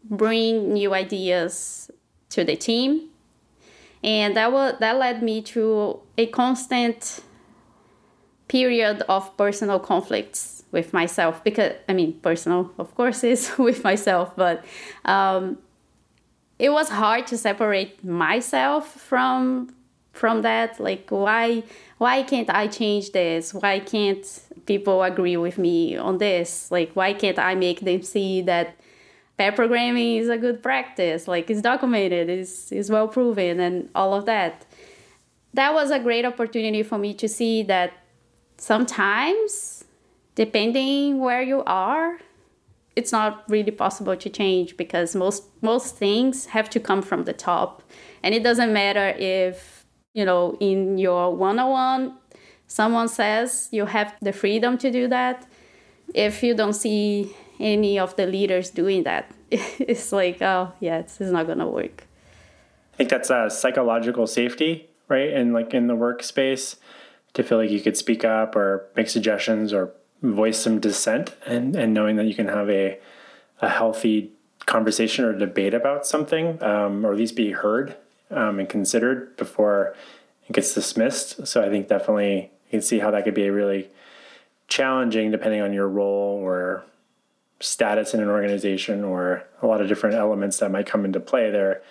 bring 0.04 0.74
new 0.74 0.94
ideas 0.94 1.90
to 2.30 2.44
the 2.44 2.56
team. 2.56 3.10
And 4.04 4.36
that 4.36 4.52
was 4.52 4.76
that 4.80 4.98
led 4.98 5.24
me 5.24 5.42
to 5.54 6.00
a 6.18 6.28
constant 6.28 7.22
period 8.48 9.02
of 9.10 9.36
personal 9.38 9.80
conflicts 9.80 10.64
with 10.72 10.94
myself 10.94 11.44
because 11.44 11.74
I 11.90 11.94
mean 11.94 12.14
personal 12.20 12.72
of 12.78 12.94
course 12.94 13.24
is 13.24 13.52
with 13.58 13.84
myself 13.84 14.36
but 14.36 14.64
um, 15.06 15.58
it 16.60 16.70
was 16.70 16.90
hard 16.90 17.26
to 17.28 17.38
separate 17.38 18.04
myself 18.04 18.92
from 18.94 19.74
from 20.16 20.42
that? 20.42 20.80
Like 20.80 21.08
why 21.10 21.64
why 21.98 22.24
can't 22.24 22.50
I 22.50 22.68
change 22.68 23.12
this? 23.12 23.54
Why 23.54 23.80
can't 23.80 24.26
people 24.66 25.04
agree 25.04 25.38
with 25.38 25.58
me 25.58 25.98
on 25.98 26.18
this? 26.18 26.72
Like 26.72 26.92
why 26.94 27.14
can't 27.14 27.40
I 27.40 27.56
make 27.56 27.82
them 27.82 28.02
see 28.02 28.42
that 28.44 28.76
pair 29.38 29.52
programming 29.52 30.18
is 30.18 30.30
a 30.30 30.38
good 30.38 30.62
practice? 30.64 31.28
Like 31.28 31.50
it's 31.50 31.62
documented 31.62 32.30
it's, 32.30 32.72
is 32.72 32.90
well 32.90 33.08
proven 33.08 33.60
and 33.60 33.90
all 33.96 34.14
of 34.14 34.26
that. 34.26 34.66
That 35.54 35.74
was 35.74 35.92
a 35.92 36.00
great 36.00 36.26
opportunity 36.26 36.84
for 36.84 36.98
me 36.98 37.14
to 37.16 37.28
see 37.28 37.64
that 37.64 37.94
sometimes 38.58 39.84
depending 40.36 41.20
where 41.20 41.42
you 41.42 41.64
are 41.66 42.18
it's 42.96 43.12
not 43.12 43.44
really 43.50 43.72
possible 43.72 44.16
to 44.16 44.30
change 44.30 44.78
because 44.78 45.16
most 45.16 45.44
most 45.62 45.96
things 45.96 46.48
have 46.48 46.70
to 46.70 46.80
come 46.80 47.02
from 47.02 47.26
the 47.26 47.34
top. 47.34 47.84
And 48.24 48.34
it 48.34 48.44
doesn't 48.44 48.72
matter 48.72 49.14
if 49.18 49.75
you 50.16 50.26
know 50.26 50.58
in 50.60 50.98
your 50.98 51.36
one-on-one 51.36 52.18
someone 52.68 53.08
says 53.08 53.70
you 53.72 53.86
have 53.86 54.16
the 54.22 54.34
freedom 54.34 54.76
to 54.80 54.90
do 54.92 55.08
that. 55.08 55.46
If 56.14 56.42
you 56.42 56.56
don't 56.56 56.74
see 56.74 57.36
any 57.60 58.00
of 58.00 58.16
the 58.16 58.26
leaders 58.26 58.72
doing 58.72 59.04
that 59.04 59.32
it's 59.52 60.12
like 60.12 60.42
oh 60.42 60.74
yeah 60.80 61.02
this 61.04 61.22
is 61.22 61.32
not 61.32 61.46
gonna 61.46 61.70
work. 61.70 62.08
I 62.94 62.98
think 62.98 63.10
that's 63.10 63.30
a 63.30 63.50
psychological 63.50 64.26
safety 64.26 64.90
right 65.08 65.32
and 65.32 65.54
like 65.54 65.74
in 65.74 65.86
the 65.86 65.96
workspace 65.96 66.78
to 67.36 67.44
feel 67.44 67.58
like 67.58 67.70
you 67.70 67.82
could 67.82 67.98
speak 67.98 68.26
up 68.26 68.56
or 68.56 68.90
make 68.96 69.10
suggestions 69.10 69.74
or 69.74 69.94
voice 70.22 70.58
some 70.58 70.80
dissent 70.80 71.36
and, 71.46 71.76
and 71.76 71.94
knowing 71.94 72.16
that 72.16 72.26
you 72.26 72.34
can 72.34 72.48
have 72.48 72.70
a, 72.70 72.98
a 73.62 73.70
healthy 73.70 74.32
conversation 74.66 75.26
or 75.26 75.38
debate 75.38 75.74
about 75.74 76.08
something, 76.08 76.62
um, 76.64 77.06
or 77.06 77.12
at 77.12 77.18
least 77.18 77.36
be 77.36 77.52
heard 77.52 77.96
um, 78.36 78.60
and 78.60 78.70
considered 78.70 79.36
before 79.38 79.96
it 80.48 80.54
gets 80.54 80.74
dismissed. 80.74 81.48
So 81.48 81.64
I 81.64 81.70
think 81.70 81.88
definitely 81.88 82.52
you 82.66 82.72
can 82.72 82.82
see 82.82 83.00
how 83.00 83.12
that 83.12 83.24
could 83.24 83.34
be 83.34 83.50
really 83.50 83.90
challenging 84.68 85.32
depending 85.32 85.62
on 85.62 85.74
your 85.74 85.88
role 85.88 86.40
or 86.42 86.84
status 87.60 88.14
in 88.14 88.22
an 88.22 88.30
organization 88.30 89.04
or 89.04 89.44
a 89.62 89.68
lot 89.68 89.82
of 89.82 89.88
different 89.88 90.16
elements 90.16 90.58
that 90.60 90.72
might 90.72 90.86
come 90.86 91.06
into 91.06 91.20
play 91.20 91.50
there. 91.50 91.82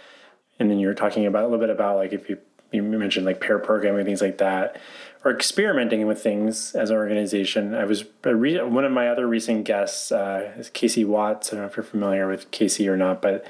And 0.59 0.71
then 0.71 0.79
you're 0.79 0.95
talking 0.95 1.27
about 1.27 1.43
a 1.43 1.47
little 1.47 1.59
bit 1.59 1.71
about 1.71 1.97
like 1.97 2.13
if 2.13 2.29
you 2.29 2.39
you 2.73 2.83
mentioned 2.83 3.25
like 3.25 3.41
pair 3.41 3.59
programming 3.59 4.05
things 4.05 4.21
like 4.21 4.39
that 4.39 4.77
or 5.25 5.31
experimenting 5.31 6.07
with 6.07 6.21
things 6.21 6.75
as 6.75 6.91
an 6.91 6.97
organization. 6.97 7.75
I 7.75 7.85
was 7.85 8.05
one 8.25 8.85
of 8.85 8.93
my 8.93 9.09
other 9.09 9.27
recent 9.27 9.65
guests 9.65 10.13
uh, 10.13 10.53
is 10.59 10.71
Casey 10.71 11.05
Watts. 11.05 11.49
I 11.49 11.53
don't 11.53 11.63
know 11.63 11.69
if 11.69 11.77
you're 11.77 11.85
familiar 11.85 12.27
with 12.29 12.51
Casey 12.51 12.89
or 12.89 12.97
not, 12.97 13.23
but 13.23 13.47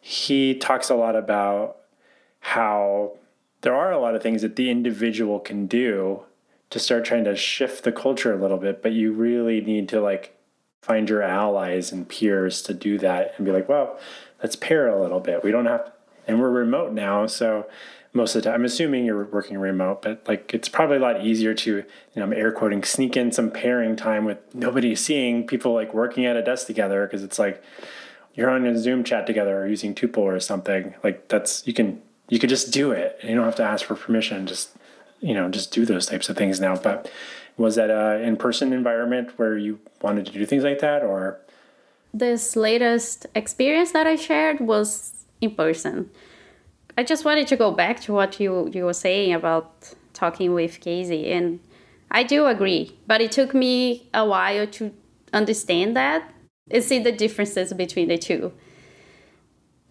he 0.00 0.54
talks 0.54 0.88
a 0.88 0.94
lot 0.94 1.16
about 1.16 1.78
how 2.40 3.12
there 3.60 3.74
are 3.74 3.92
a 3.92 3.98
lot 3.98 4.14
of 4.14 4.22
things 4.22 4.42
that 4.42 4.56
the 4.56 4.70
individual 4.70 5.40
can 5.40 5.66
do 5.66 6.22
to 6.70 6.78
start 6.78 7.04
trying 7.04 7.24
to 7.24 7.34
shift 7.34 7.84
the 7.84 7.92
culture 7.92 8.32
a 8.32 8.40
little 8.40 8.58
bit, 8.58 8.82
but 8.82 8.92
you 8.92 9.12
really 9.12 9.60
need 9.60 9.88
to 9.88 10.00
like 10.00 10.36
find 10.82 11.08
your 11.08 11.22
allies 11.22 11.92
and 11.92 12.08
peers 12.08 12.62
to 12.62 12.74
do 12.74 12.98
that 12.98 13.34
and 13.36 13.46
be 13.46 13.52
like, 13.52 13.68
well, 13.68 13.98
let's 14.42 14.56
pair 14.56 14.88
a 14.88 15.00
little 15.00 15.20
bit. 15.20 15.42
We 15.42 15.50
don't 15.50 15.66
have, 15.66 15.86
to, 15.86 15.92
and 16.26 16.40
we're 16.40 16.50
remote 16.50 16.92
now, 16.92 17.26
so 17.26 17.66
most 18.12 18.34
of 18.34 18.42
the 18.42 18.48
time. 18.48 18.60
I'm 18.60 18.64
assuming 18.64 19.04
you're 19.04 19.24
working 19.24 19.58
remote, 19.58 20.02
but 20.02 20.26
like 20.28 20.52
it's 20.54 20.68
probably 20.68 20.96
a 20.96 21.00
lot 21.00 21.24
easier 21.24 21.54
to, 21.54 21.76
you 21.76 21.84
know, 22.16 22.22
I'm 22.22 22.32
air 22.32 22.52
quoting, 22.52 22.82
sneak 22.84 23.16
in 23.16 23.32
some 23.32 23.50
pairing 23.50 23.96
time 23.96 24.24
with 24.24 24.38
nobody 24.54 24.94
seeing 24.94 25.46
people 25.46 25.72
like 25.72 25.94
working 25.94 26.26
at 26.26 26.36
a 26.36 26.42
desk 26.42 26.66
together 26.66 27.06
because 27.06 27.22
it's 27.22 27.38
like 27.38 27.62
you're 28.34 28.50
on 28.50 28.66
a 28.66 28.78
Zoom 28.78 29.04
chat 29.04 29.26
together 29.26 29.62
or 29.62 29.66
using 29.66 29.94
Tuple 29.94 30.18
or 30.18 30.38
something. 30.40 30.94
Like 31.02 31.28
that's 31.28 31.66
you 31.66 31.72
can 31.72 32.02
you 32.28 32.38
could 32.38 32.50
just 32.50 32.72
do 32.72 32.92
it. 32.92 33.18
You 33.22 33.34
don't 33.34 33.44
have 33.44 33.56
to 33.56 33.64
ask 33.64 33.84
for 33.84 33.94
permission. 33.94 34.46
Just 34.46 34.70
you 35.20 35.34
know, 35.34 35.48
just 35.48 35.72
do 35.72 35.84
those 35.84 36.06
types 36.06 36.28
of 36.28 36.36
things 36.36 36.60
now. 36.60 36.76
But 36.76 37.10
was 37.56 37.74
that 37.74 37.90
a 37.90 38.22
in-person 38.22 38.72
environment 38.72 39.32
where 39.36 39.58
you 39.58 39.80
wanted 40.00 40.26
to 40.26 40.32
do 40.32 40.46
things 40.46 40.62
like 40.62 40.78
that, 40.80 41.02
or 41.02 41.40
this 42.14 42.56
latest 42.56 43.26
experience 43.34 43.92
that 43.92 44.06
I 44.06 44.16
shared 44.16 44.60
was 44.60 45.24
in 45.40 45.54
person. 45.54 46.10
I 46.96 47.04
just 47.04 47.24
wanted 47.24 47.46
to 47.48 47.56
go 47.56 47.70
back 47.70 48.00
to 48.02 48.12
what 48.12 48.40
you 48.40 48.70
you 48.72 48.84
were 48.84 48.92
saying 48.92 49.32
about 49.32 49.94
talking 50.12 50.54
with 50.54 50.80
Casey, 50.80 51.30
and 51.32 51.60
I 52.10 52.22
do 52.22 52.46
agree. 52.46 52.96
But 53.06 53.20
it 53.20 53.32
took 53.32 53.54
me 53.54 54.08
a 54.14 54.24
while 54.26 54.66
to 54.66 54.92
understand 55.32 55.96
that 55.96 56.32
and 56.70 56.82
see 56.82 56.98
the 56.98 57.12
differences 57.12 57.72
between 57.72 58.08
the 58.08 58.18
two. 58.18 58.52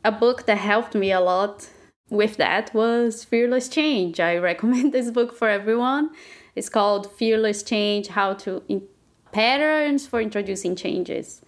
A 0.03 0.11
book 0.11 0.45
that 0.45 0.57
helped 0.57 0.95
me 0.95 1.11
a 1.11 1.19
lot 1.19 1.69
with 2.09 2.37
that 2.37 2.73
was 2.73 3.23
Fearless 3.23 3.69
Change. 3.69 4.19
I 4.19 4.37
recommend 4.37 4.93
this 4.93 5.11
book 5.11 5.35
for 5.35 5.49
everyone. 5.49 6.11
It's 6.55 6.69
called 6.69 7.11
Fearless 7.11 7.63
Change 7.63 8.07
How 8.07 8.33
to 8.35 8.63
in- 8.67 8.87
Patterns 9.31 10.07
for 10.07 10.21
Introducing 10.21 10.75
Changes. 10.75 11.41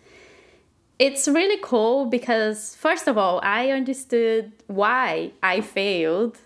It's 1.00 1.28
really 1.28 1.58
cool 1.63 2.06
because, 2.06 2.75
first 2.75 3.08
of 3.08 3.18
all, 3.18 3.39
I 3.42 3.72
understood 3.72 4.51
why 4.68 5.32
I 5.42 5.62
failed, 5.62 6.39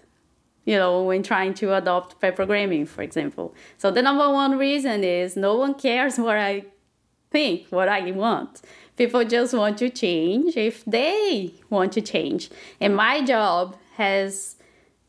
you 0.64 0.78
know, 0.78 1.04
when 1.04 1.24
trying 1.24 1.56
to 1.56 1.76
adopt 1.76 2.22
pair 2.22 2.32
programming, 2.32 2.86
for 2.86 3.02
example. 3.02 3.56
So, 3.80 3.90
the 3.90 4.04
number 4.04 4.30
one 4.32 4.60
reason 4.60 5.04
is 5.04 5.36
no 5.36 5.56
one 5.56 5.74
cares 5.74 6.20
what 6.20 6.38
I 6.38 6.66
think, 7.32 7.68
what 7.70 7.90
I 7.90 8.12
want. 8.12 8.62
People 8.96 9.26
just 9.26 9.54
want 9.54 9.78
to 9.80 9.90
change 9.90 10.56
if 10.56 10.86
they 10.86 11.54
want 11.70 11.92
to 11.94 12.02
change. 12.02 12.50
And 12.80 12.96
my 12.96 13.24
job 13.24 13.76
has 13.96 14.56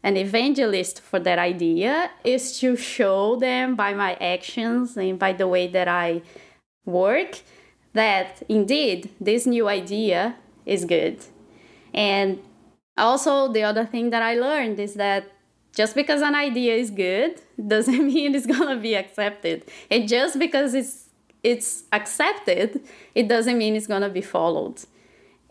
an 0.03 0.17
evangelist 0.17 1.01
for 1.01 1.19
that 1.19 1.39
idea 1.39 2.11
is 2.25 2.59
to 2.61 2.77
show 2.77 3.37
them 3.37 3.75
by 3.75 3.95
my 3.95 4.15
actions 4.15 4.97
and 4.97 5.19
by 5.19 5.33
the 5.33 5.49
way 5.49 5.67
that 5.67 5.89
I 5.89 6.23
work 6.85 7.41
that 7.95 8.43
indeed 8.49 9.11
this 9.21 9.47
new 9.47 9.69
idea 9.69 10.37
is 10.67 10.85
good. 10.85 11.19
And 11.95 12.41
also, 12.97 13.51
the 13.51 13.63
other 13.63 13.87
thing 13.87 14.11
that 14.11 14.23
I 14.23 14.35
learned 14.35 14.79
is 14.79 14.95
that 14.95 15.25
just 15.75 15.95
because 15.95 16.23
an 16.23 16.35
idea 16.35 16.75
is 16.75 16.91
good 16.91 17.41
doesn't 17.67 18.07
mean 18.13 18.35
it's 18.35 18.47
gonna 18.47 18.77
be 18.77 18.95
accepted. 18.95 19.65
And 19.91 20.07
just 20.09 20.39
because 20.39 20.75
it's 20.75 21.04
it's 21.45 21.85
accepted, 21.93 22.83
it 23.15 23.29
doesn't 23.29 23.59
mean 23.59 23.77
it's 23.77 23.87
gonna 23.87 24.09
be 24.09 24.23
followed. 24.23 24.81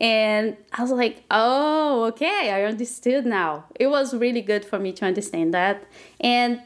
And 0.00 0.56
I 0.72 0.82
was 0.82 0.90
like, 0.90 1.22
oh, 1.30 2.04
okay, 2.08 2.50
I 2.50 2.64
understood 2.64 3.24
now. 3.24 3.66
It 3.76 3.86
was 3.86 4.12
really 4.12 4.42
good 4.42 4.64
for 4.64 4.78
me 4.78 4.92
to 4.92 5.06
understand 5.06 5.54
that. 5.54 5.84
And 6.20 6.60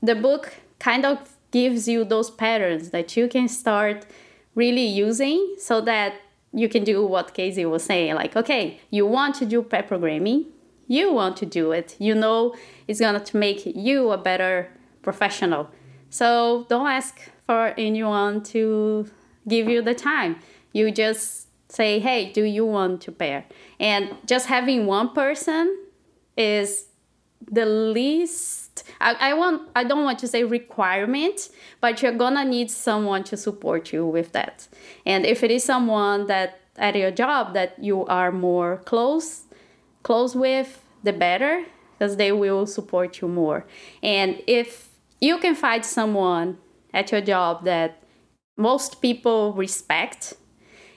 the 0.00 0.14
book 0.14 0.54
kind 0.78 1.04
of 1.04 1.36
gives 1.50 1.88
you 1.88 2.04
those 2.04 2.30
patterns 2.30 2.90
that 2.90 3.16
you 3.16 3.26
can 3.26 3.48
start 3.48 4.06
really 4.54 4.86
using 4.86 5.56
so 5.58 5.80
that 5.82 6.14
you 6.52 6.68
can 6.68 6.84
do 6.84 7.04
what 7.04 7.34
Casey 7.34 7.64
was 7.64 7.82
saying. 7.82 8.14
Like, 8.14 8.36
okay, 8.36 8.80
you 8.90 9.06
want 9.06 9.34
to 9.36 9.46
do 9.46 9.62
pair 9.62 9.82
programming, 9.82 10.46
you 10.86 11.12
want 11.12 11.36
to 11.38 11.46
do 11.46 11.72
it. 11.72 11.96
You 11.98 12.14
know 12.14 12.54
it's 12.86 13.00
going 13.00 13.22
to 13.22 13.36
make 13.36 13.66
you 13.66 14.10
a 14.10 14.18
better 14.18 14.70
professional. 15.02 15.68
So 16.10 16.66
don't 16.68 16.86
ask 16.86 17.20
for 17.48 17.72
anyone 17.78 18.42
to 18.42 19.08
give 19.48 19.70
you 19.70 19.80
the 19.80 19.94
time. 19.94 20.36
You 20.74 20.90
just 20.90 21.48
say, 21.72 21.98
hey, 21.98 22.30
do 22.30 22.44
you 22.44 22.66
want 22.66 23.00
to 23.02 23.10
pair? 23.10 23.46
And 23.80 24.14
just 24.26 24.48
having 24.48 24.84
one 24.84 25.14
person 25.14 25.74
is 26.36 26.88
the 27.50 27.64
least 27.64 28.84
I, 29.00 29.14
I 29.30 29.32
want 29.32 29.70
I 29.74 29.84
don't 29.84 30.04
want 30.04 30.18
to 30.18 30.28
say 30.28 30.44
requirement, 30.44 31.48
but 31.80 32.02
you're 32.02 32.12
gonna 32.12 32.44
need 32.44 32.70
someone 32.70 33.24
to 33.24 33.36
support 33.36 33.92
you 33.92 34.04
with 34.04 34.32
that. 34.32 34.68
And 35.06 35.24
if 35.24 35.42
it 35.42 35.50
is 35.50 35.64
someone 35.64 36.26
that 36.26 36.60
at 36.76 36.96
your 36.96 37.10
job 37.10 37.54
that 37.54 37.82
you 37.82 38.04
are 38.06 38.30
more 38.30 38.82
close 38.84 39.44
close 40.02 40.34
with, 40.34 40.84
the 41.02 41.12
better, 41.12 41.64
because 41.92 42.16
they 42.16 42.32
will 42.32 42.66
support 42.66 43.20
you 43.20 43.28
more. 43.28 43.64
And 44.02 44.42
if 44.46 44.90
you 45.20 45.38
can 45.38 45.54
find 45.54 45.84
someone 45.84 46.58
at 46.98 47.12
your 47.12 47.20
job 47.20 47.64
that 47.64 48.02
most 48.56 49.00
people 49.00 49.52
respect 49.52 50.34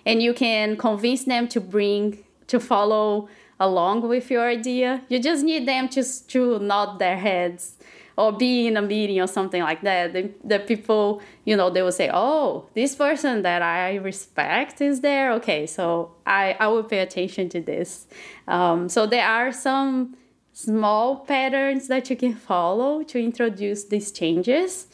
and 0.06 0.22
you 0.22 0.34
can 0.34 0.76
convince 0.78 1.24
them 1.26 1.48
to 1.48 1.60
bring 1.62 2.24
to 2.48 2.60
follow 2.60 3.30
along 3.60 4.08
with 4.08 4.32
your 4.32 4.48
idea. 4.48 5.04
You 5.08 5.20
just 5.20 5.44
need 5.44 5.68
them 5.68 5.88
to, 5.90 6.04
to 6.28 6.60
nod 6.60 6.98
their 6.98 7.18
heads 7.18 7.78
or 8.18 8.32
be 8.32 8.68
in 8.68 8.76
a 8.78 8.82
meeting 8.82 9.22
or 9.22 9.28
something 9.28 9.62
like 9.62 9.82
that. 9.82 10.14
The, 10.14 10.32
the 10.44 10.60
people, 10.60 11.22
you 11.46 11.56
know, 11.56 11.70
they 11.70 11.84
will 11.84 11.92
say, 11.92 12.10
oh, 12.12 12.68
this 12.74 12.96
person 12.96 13.44
that 13.44 13.62
I 13.62 13.96
respect 13.96 14.82
is 14.82 15.02
there. 15.02 15.32
Okay, 15.34 15.68
so 15.68 16.16
I, 16.26 16.58
I 16.60 16.68
will 16.68 16.84
pay 16.84 17.00
attention 17.00 17.50
to 17.50 17.62
this. 17.62 18.08
Um, 18.48 18.90
so 18.90 19.06
there 19.06 19.28
are 19.28 19.52
some 19.52 20.18
small 20.52 21.18
patterns 21.18 21.88
that 21.88 22.10
you 22.10 22.16
can 22.16 22.36
follow 22.36 23.04
to 23.04 23.20
introduce 23.20 23.86
these 23.86 24.12
changes. 24.12 24.88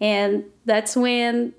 And 0.00 0.44
that's 0.64 0.96
when 0.96 1.52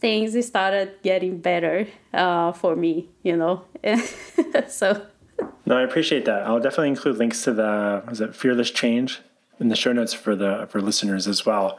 things 0.00 0.46
started 0.46 0.94
getting 1.02 1.38
better 1.38 1.86
uh, 2.12 2.52
for 2.52 2.76
me, 2.76 3.08
you 3.22 3.36
know. 3.36 3.64
so 4.68 5.06
no, 5.66 5.76
I 5.76 5.82
appreciate 5.82 6.24
that. 6.26 6.42
I'll 6.42 6.60
definitely 6.60 6.88
include 6.88 7.16
links 7.16 7.42
to 7.44 7.52
the 7.52 8.02
was 8.08 8.20
it 8.20 8.34
Fearless 8.34 8.70
Change 8.70 9.20
in 9.58 9.68
the 9.68 9.76
show 9.76 9.92
notes 9.92 10.12
for 10.12 10.36
the 10.36 10.66
for 10.70 10.80
listeners 10.80 11.26
as 11.26 11.46
well. 11.46 11.78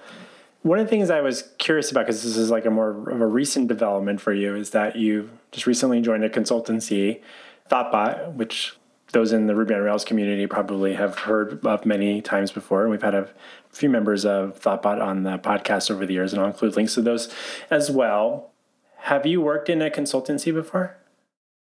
One 0.61 0.79
of 0.79 0.85
the 0.85 0.89
things 0.89 1.09
I 1.09 1.19
was 1.19 1.49
curious 1.57 1.91
about, 1.91 2.05
because 2.05 2.23
this 2.23 2.37
is 2.37 2.49
like 2.49 2.65
a 2.65 2.69
more 2.69 3.09
of 3.09 3.19
a 3.19 3.27
recent 3.27 3.67
development 3.67 4.21
for 4.21 4.31
you, 4.31 4.55
is 4.55 4.69
that 4.69 4.95
you 4.95 5.29
just 5.51 5.67
recently 5.67 5.99
joined 5.99 6.23
a 6.23 6.29
consultancy, 6.29 7.21
Thoughtbot, 7.69 8.35
which 8.35 8.77
those 9.11 9.33
in 9.33 9.47
the 9.47 9.55
Ruby 9.55 9.73
on 9.73 9.81
Rails 9.81 10.05
community 10.05 10.47
probably 10.47 10.93
have 10.93 11.19
heard 11.19 11.65
of 11.65 11.85
many 11.85 12.21
times 12.21 12.51
before. 12.51 12.83
And 12.83 12.91
we've 12.91 13.03
had 13.03 13.13
a 13.13 13.29
few 13.73 13.89
members 13.89 14.25
of 14.25 14.59
Thoughtbot 14.61 15.01
on 15.01 15.23
the 15.23 15.37
podcast 15.37 15.91
over 15.91 16.05
the 16.05 16.13
years, 16.13 16.31
and 16.31 16.41
I'll 16.41 16.47
include 16.47 16.75
links 16.75 16.93
to 16.95 17.01
those 17.01 17.33
as 17.69 17.91
well. 17.91 18.51
Have 18.97 19.25
you 19.25 19.41
worked 19.41 19.69
in 19.69 19.81
a 19.81 19.89
consultancy 19.89 20.53
before? 20.53 20.95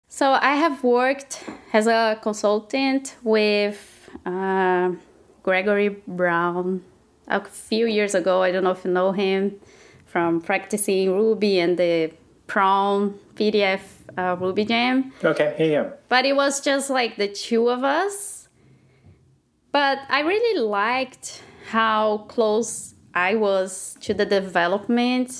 So 0.08 0.32
I 0.32 0.56
have 0.56 0.84
worked 0.84 1.42
as 1.72 1.86
a 1.86 2.18
consultant 2.20 3.16
with 3.22 4.10
uh, 4.26 4.90
Gregory 5.42 5.88
Brown 6.06 6.84
a 7.28 7.42
few 7.42 7.86
years 7.86 8.14
ago. 8.14 8.42
I 8.42 8.50
don't 8.52 8.64
know 8.64 8.72
if 8.72 8.84
you 8.84 8.90
know 8.90 9.12
him 9.12 9.58
from 10.04 10.42
practicing 10.42 11.16
Ruby 11.16 11.58
and 11.58 11.78
the 11.78 12.12
Prawn 12.46 13.18
PDF 13.36 13.80
uh, 14.18 14.36
Ruby 14.38 14.66
gem. 14.66 15.12
Okay, 15.24 15.56
yeah, 15.58 15.64
yeah. 15.64 15.90
But 16.10 16.26
it 16.26 16.36
was 16.36 16.60
just 16.60 16.90
like 16.90 17.16
the 17.16 17.28
two 17.28 17.70
of 17.70 17.82
us. 17.82 18.48
But 19.70 20.00
I 20.10 20.20
really 20.20 20.60
liked 20.60 21.42
how 21.72 22.18
close 22.28 22.94
I 23.14 23.34
was 23.34 23.96
to 24.02 24.12
the 24.12 24.26
development, 24.26 25.30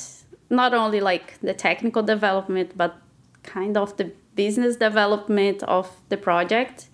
not 0.48 0.72
only 0.72 0.98
like 0.98 1.38
the 1.40 1.52
technical 1.52 2.02
development, 2.02 2.72
but 2.74 2.96
kind 3.42 3.76
of 3.76 3.94
the 3.98 4.12
business 4.34 4.76
development 4.76 5.62
of 5.64 5.90
the 6.08 6.16
project. 6.16 6.88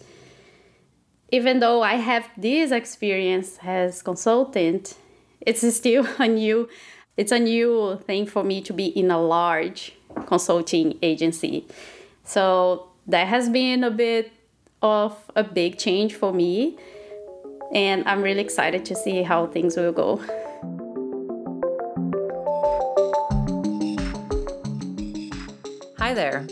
Even 1.31 1.61
though 1.61 1.83
I 1.83 1.95
have 1.95 2.29
this 2.37 2.73
experience 2.73 3.61
as 3.63 4.03
consultant, 4.03 4.97
it's 5.41 5.63
still 5.73 6.05
a 6.19 6.27
new 6.27 6.69
it's 7.17 7.33
a 7.33 7.39
new 7.39 8.01
thing 8.07 8.27
for 8.27 8.43
me 8.43 8.61
to 8.63 8.73
be 8.73 8.87
in 8.87 9.11
a 9.11 9.21
large 9.21 9.93
consulting 10.27 10.99
agency. 11.01 11.67
So 12.25 12.89
that 13.07 13.29
has 13.29 13.49
been 13.49 13.85
a 13.85 13.91
bit 13.91 14.33
of 14.83 15.31
a 15.37 15.45
big 15.45 15.79
change 15.79 16.15
for 16.15 16.33
me 16.33 16.77
and 17.75 18.07
I'm 18.09 18.23
really 18.23 18.41
excited 18.41 18.85
to 18.87 18.95
see 18.95 19.23
how 19.23 19.47
things 19.47 19.77
will 19.77 19.93
go. 19.93 20.17
Hi 25.99 26.15
there. 26.15 26.47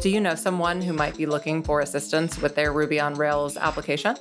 Do 0.00 0.10
you 0.10 0.20
know 0.20 0.34
someone 0.34 0.82
who 0.82 0.92
might 0.92 1.16
be 1.16 1.26
looking 1.26 1.62
for 1.62 1.80
assistance 1.80 2.40
with 2.40 2.54
their 2.54 2.72
Ruby 2.72 3.00
on 3.00 3.14
Rails 3.14 3.56
application? 3.56 4.16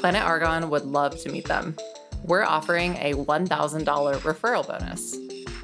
Planet 0.00 0.22
Argon 0.22 0.70
would 0.70 0.84
love 0.84 1.18
to 1.22 1.30
meet 1.30 1.46
them. 1.46 1.76
We're 2.24 2.44
offering 2.44 2.96
a 2.96 3.14
$1,000 3.14 3.84
referral 3.84 4.66
bonus. 4.66 5.16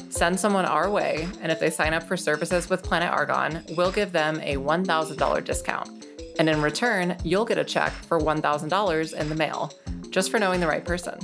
Send 0.09 0.39
someone 0.39 0.65
our 0.65 0.89
way, 0.89 1.29
and 1.41 1.51
if 1.51 1.59
they 1.59 1.71
sign 1.71 1.93
up 1.93 2.05
for 2.05 2.17
services 2.17 2.71
with 2.71 2.83
Planet 2.83 3.11
Argon, 3.11 3.65
we'll 3.77 3.93
give 3.93 4.13
them 4.13 4.41
a 4.43 4.57
$1,000 4.57 5.45
discount. 5.45 6.07
And 6.39 6.49
in 6.49 6.63
return, 6.63 7.17
you'll 7.25 7.45
get 7.45 7.59
a 7.59 7.65
check 7.65 7.93
for 7.93 8.21
$1,000 8.21 9.15
in 9.15 9.29
the 9.29 9.35
mail. 9.35 9.73
Just 10.15 10.31
for 10.31 10.39
knowing 10.39 10.61
the 10.61 10.69
right 10.69 10.85
person. 10.85 11.19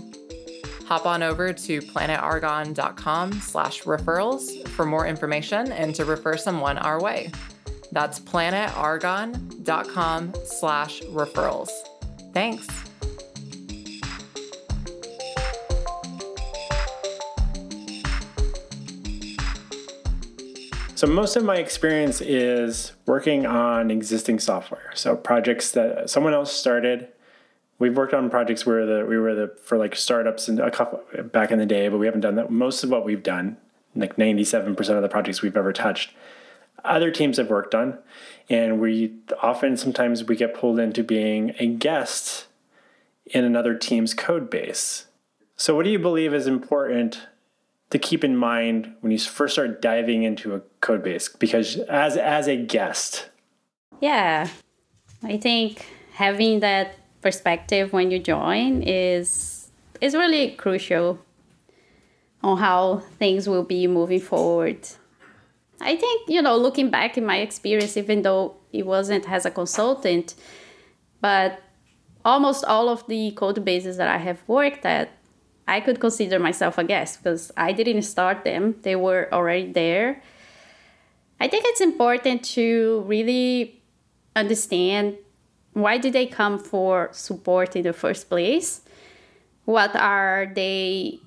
Hop 0.86 1.06
on 1.06 1.22
over 1.22 1.52
to 1.52 1.80
planetargon.com 1.80 3.32
slash 3.34 3.84
referrals 3.84 4.66
for 4.70 4.84
more 4.84 5.06
information 5.06 5.70
and 5.70 5.94
to 5.94 6.04
refer 6.04 6.36
someone 6.36 6.76
our 6.76 7.00
way. 7.00 7.30
That's 7.92 8.18
planetargon.com 8.18 10.34
slash 10.44 11.02
referrals. 11.02 11.68
Thanks. 12.34 12.66
So 20.96 21.06
most 21.06 21.36
of 21.36 21.44
my 21.44 21.58
experience 21.58 22.20
is 22.20 22.90
working 23.06 23.46
on 23.46 23.92
existing 23.92 24.40
software. 24.40 24.90
So 24.94 25.14
projects 25.14 25.70
that 25.70 26.10
someone 26.10 26.34
else 26.34 26.52
started. 26.52 27.06
We've 27.80 27.96
worked 27.96 28.14
on 28.14 28.30
projects 28.30 28.64
where 28.64 28.86
the 28.86 29.04
we 29.04 29.18
were 29.18 29.34
the 29.34 29.56
for 29.64 29.76
like 29.76 29.96
startups 29.96 30.48
and 30.48 30.60
a 30.60 30.70
couple 30.70 31.02
back 31.24 31.50
in 31.50 31.58
the 31.58 31.66
day, 31.66 31.88
but 31.88 31.98
we 31.98 32.06
haven't 32.06 32.20
done 32.20 32.36
that. 32.36 32.50
Most 32.50 32.84
of 32.84 32.90
what 32.90 33.04
we've 33.04 33.22
done, 33.22 33.56
like 33.96 34.16
97% 34.16 34.78
of 34.90 35.02
the 35.02 35.08
projects 35.08 35.42
we've 35.42 35.56
ever 35.56 35.72
touched, 35.72 36.12
other 36.84 37.10
teams 37.10 37.38
have 37.38 37.50
worked 37.50 37.74
on. 37.74 37.98
And 38.48 38.80
we 38.80 39.14
often 39.42 39.76
sometimes 39.76 40.22
we 40.24 40.36
get 40.36 40.54
pulled 40.54 40.78
into 40.78 41.02
being 41.02 41.54
a 41.58 41.66
guest 41.66 42.46
in 43.26 43.44
another 43.44 43.74
team's 43.74 44.14
code 44.14 44.50
base. 44.50 45.06
So 45.56 45.74
what 45.74 45.84
do 45.84 45.90
you 45.90 45.98
believe 45.98 46.34
is 46.34 46.46
important 46.46 47.20
to 47.90 47.98
keep 47.98 48.24
in 48.24 48.36
mind 48.36 48.94
when 49.00 49.12
you 49.12 49.18
first 49.18 49.54
start 49.54 49.82
diving 49.82 50.22
into 50.22 50.54
a 50.54 50.60
code 50.80 51.02
base 51.02 51.28
because 51.28 51.76
as 51.76 52.16
as 52.16 52.46
a 52.46 52.56
guest 52.56 53.28
yeah 54.00 54.48
i 55.22 55.36
think 55.36 55.86
having 56.12 56.60
that 56.60 56.99
perspective 57.22 57.92
when 57.92 58.10
you 58.10 58.18
join 58.18 58.82
is 58.82 59.70
is 60.00 60.14
really 60.14 60.52
crucial 60.52 61.18
on 62.42 62.56
how 62.58 62.98
things 63.18 63.48
will 63.48 63.62
be 63.62 63.86
moving 63.86 64.20
forward 64.20 64.78
i 65.80 65.94
think 65.94 66.28
you 66.28 66.40
know 66.40 66.56
looking 66.56 66.90
back 66.90 67.18
in 67.18 67.24
my 67.24 67.38
experience 67.38 67.96
even 67.96 68.22
though 68.22 68.54
it 68.72 68.86
wasn't 68.86 69.30
as 69.30 69.44
a 69.44 69.50
consultant 69.50 70.34
but 71.20 71.60
almost 72.24 72.64
all 72.64 72.88
of 72.88 73.06
the 73.08 73.30
code 73.32 73.62
bases 73.64 73.96
that 73.98 74.08
i 74.08 74.16
have 74.16 74.42
worked 74.46 74.86
at 74.86 75.10
I 75.70 75.78
could 75.78 76.00
consider 76.00 76.40
myself 76.40 76.78
a 76.78 76.84
guest 76.84 77.22
because 77.22 77.52
I 77.56 77.70
didn't 77.72 78.02
start 78.02 78.42
them, 78.42 78.74
they 78.82 78.96
were 78.96 79.28
already 79.32 79.70
there. 79.70 80.20
I 81.38 81.46
think 81.46 81.64
it's 81.68 81.80
important 81.80 82.42
to 82.56 83.04
really 83.06 83.80
understand 84.34 85.16
why 85.82 85.98
did 85.98 86.12
they 86.12 86.26
come 86.26 86.58
for 86.58 87.08
support 87.12 87.76
in 87.76 87.82
the 87.82 87.92
first 87.92 88.28
place? 88.28 88.82
What 89.64 89.94
are 89.94 90.50
they 90.54 91.20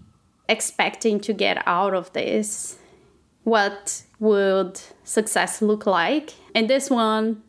expecting 0.50 1.20
to 1.22 1.34
get 1.34 1.64
out 1.66 1.94
of 1.94 2.12
this? 2.14 2.78
What 3.44 4.04
would 4.20 4.80
success 5.04 5.62
look 5.62 5.86
like? 5.86 6.34
And 6.56 6.70
this 6.70 6.90
one, 6.90 7.44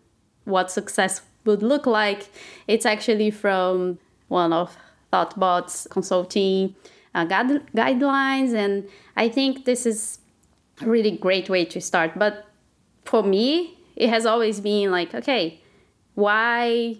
what 0.45 0.71
success 0.71 1.23
would 1.45 1.62
look 1.62 1.87
like, 1.87 2.29
it's 2.67 2.87
actually 2.87 3.31
from 3.31 3.99
one 4.29 4.53
of 4.53 4.77
Thoughtbot's 5.12 5.87
consulting 5.90 6.75
uh, 7.14 7.25
guide- 7.25 7.67
guidelines. 7.73 8.55
And 8.55 8.88
I 9.17 9.29
think 9.29 9.64
this 9.64 9.87
is 9.87 10.19
a 10.81 10.87
really 10.87 11.12
great 11.12 11.49
way 11.49 11.64
to 11.67 11.81
start. 11.81 12.19
But 12.19 12.47
for 13.05 13.23
me, 13.23 13.79
it 13.97 14.09
has 14.09 14.27
always 14.27 14.61
been 14.61 14.90
like, 14.90 15.14
okay, 15.14 15.61
why 16.14 16.98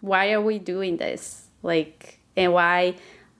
why 0.00 0.32
are 0.32 0.40
we 0.40 0.58
doing 0.58 0.96
this? 0.96 1.46
Like 1.62 2.20
and 2.36 2.52
why 2.52 2.96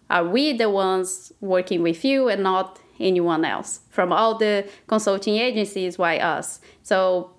are 0.09 0.25
we 0.25 0.53
the 0.53 0.69
ones 0.69 1.33
working 1.41 1.83
with 1.83 2.05
you 2.05 2.29
and 2.29 2.43
not 2.43 2.79
anyone 2.99 3.45
else? 3.45 3.81
From 3.91 4.13
all 4.13 4.37
the 4.37 4.69
consulting 4.87 5.37
agencies, 5.37 5.99
why 5.99 6.19
us? 6.19 6.61
So 6.83 7.31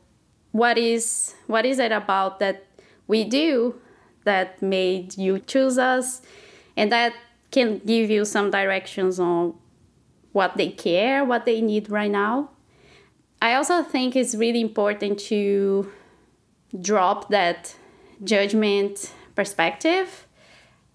what 0.52 0.78
is 0.78 1.36
what 1.48 1.66
is 1.66 1.80
it 1.80 1.92
about 1.92 2.40
that 2.40 2.66
we 3.08 3.24
do 3.24 3.76
that 4.24 4.62
made 4.62 5.18
you 5.18 5.40
choose 5.40 5.78
us 5.78 6.22
and 6.78 6.92
that 6.92 7.14
can 7.52 7.80
give 7.80 8.10
you 8.10 8.24
some 8.24 8.50
directions 8.50 9.20
on 9.20 9.54
what 10.32 10.56
they 10.58 10.70
care, 10.70 11.26
what 11.26 11.46
they 11.46 11.62
need 11.62 11.90
right 11.90 12.12
now. 12.12 12.50
I 13.42 13.56
also 13.56 13.84
think 13.84 14.16
it's 14.16 14.36
really 14.36 14.62
important 14.62 15.20
to 15.32 15.92
drop 16.80 17.30
that 17.30 17.76
judgment 18.24 19.14
perspective 19.36 20.28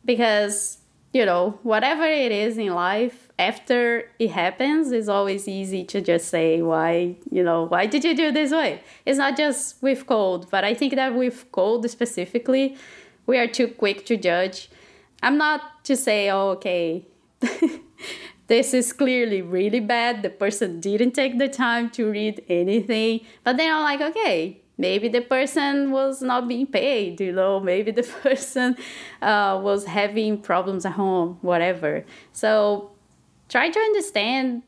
because, 0.04 0.78
you 1.12 1.24
know, 1.26 1.58
whatever 1.62 2.04
it 2.04 2.32
is 2.32 2.58
in 2.58 2.74
life, 2.74 3.28
after 3.38 4.10
it 4.18 4.30
happens, 4.30 4.92
it's 4.92 5.08
always 5.08 5.46
easy 5.46 5.84
to 5.84 6.00
just 6.00 6.28
say, 6.28 6.62
why, 6.62 7.16
you 7.30 7.42
know, 7.42 7.64
why 7.64 7.86
did 7.86 8.04
you 8.04 8.16
do 8.16 8.32
this 8.32 8.52
way? 8.52 8.80
It's 9.04 9.18
not 9.18 9.36
just 9.36 9.82
with 9.82 10.06
cold 10.06 10.50
but 10.50 10.64
I 10.64 10.74
think 10.74 10.94
that 10.94 11.14
with 11.14 11.50
cold 11.52 11.88
specifically, 11.90 12.76
we 13.26 13.38
are 13.38 13.46
too 13.46 13.68
quick 13.68 14.06
to 14.06 14.16
judge 14.16 14.70
I'm 15.22 15.38
not 15.38 15.84
to 15.84 15.96
say, 15.96 16.30
oh, 16.30 16.50
okay, 16.50 17.06
this 18.46 18.74
is 18.74 18.92
clearly 18.92 19.42
really 19.42 19.80
bad. 19.80 20.22
The 20.22 20.30
person 20.30 20.80
didn't 20.80 21.12
take 21.12 21.38
the 21.38 21.48
time 21.48 21.90
to 21.90 22.10
read 22.10 22.44
anything. 22.48 23.20
But 23.42 23.56
then 23.56 23.74
I'm 23.74 23.82
like, 23.82 24.00
okay, 24.00 24.60
maybe 24.78 25.08
the 25.08 25.20
person 25.20 25.90
was 25.90 26.22
not 26.22 26.48
being 26.48 26.66
paid, 26.66 27.20
you 27.20 27.32
know, 27.32 27.60
maybe 27.72 27.90
the 27.90 28.02
person 28.02 28.76
uh, 29.22 29.58
was 29.62 29.86
having 29.86 30.40
problems 30.40 30.84
at 30.84 30.92
home, 30.92 31.38
whatever. 31.42 32.04
So 32.32 32.90
try 33.48 33.70
to 33.70 33.78
understand 33.78 34.62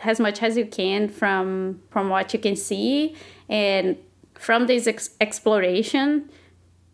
as 0.00 0.20
much 0.20 0.42
as 0.42 0.56
you 0.56 0.66
can 0.66 1.08
from 1.08 1.80
from 1.90 2.08
what 2.10 2.32
you 2.34 2.38
can 2.38 2.56
see 2.56 3.16
and 3.48 3.96
from 4.34 4.66
this 4.66 4.86
ex- 4.86 5.10
exploration 5.20 6.28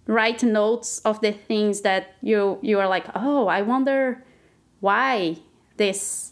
write 0.06 0.42
notes 0.42 1.00
of 1.00 1.20
the 1.20 1.32
things 1.32 1.80
that 1.80 2.14
you 2.22 2.58
you 2.62 2.78
are 2.78 2.88
like 2.88 3.06
oh 3.14 3.48
i 3.48 3.60
wonder 3.62 4.22
why 4.80 5.36
this 5.78 6.31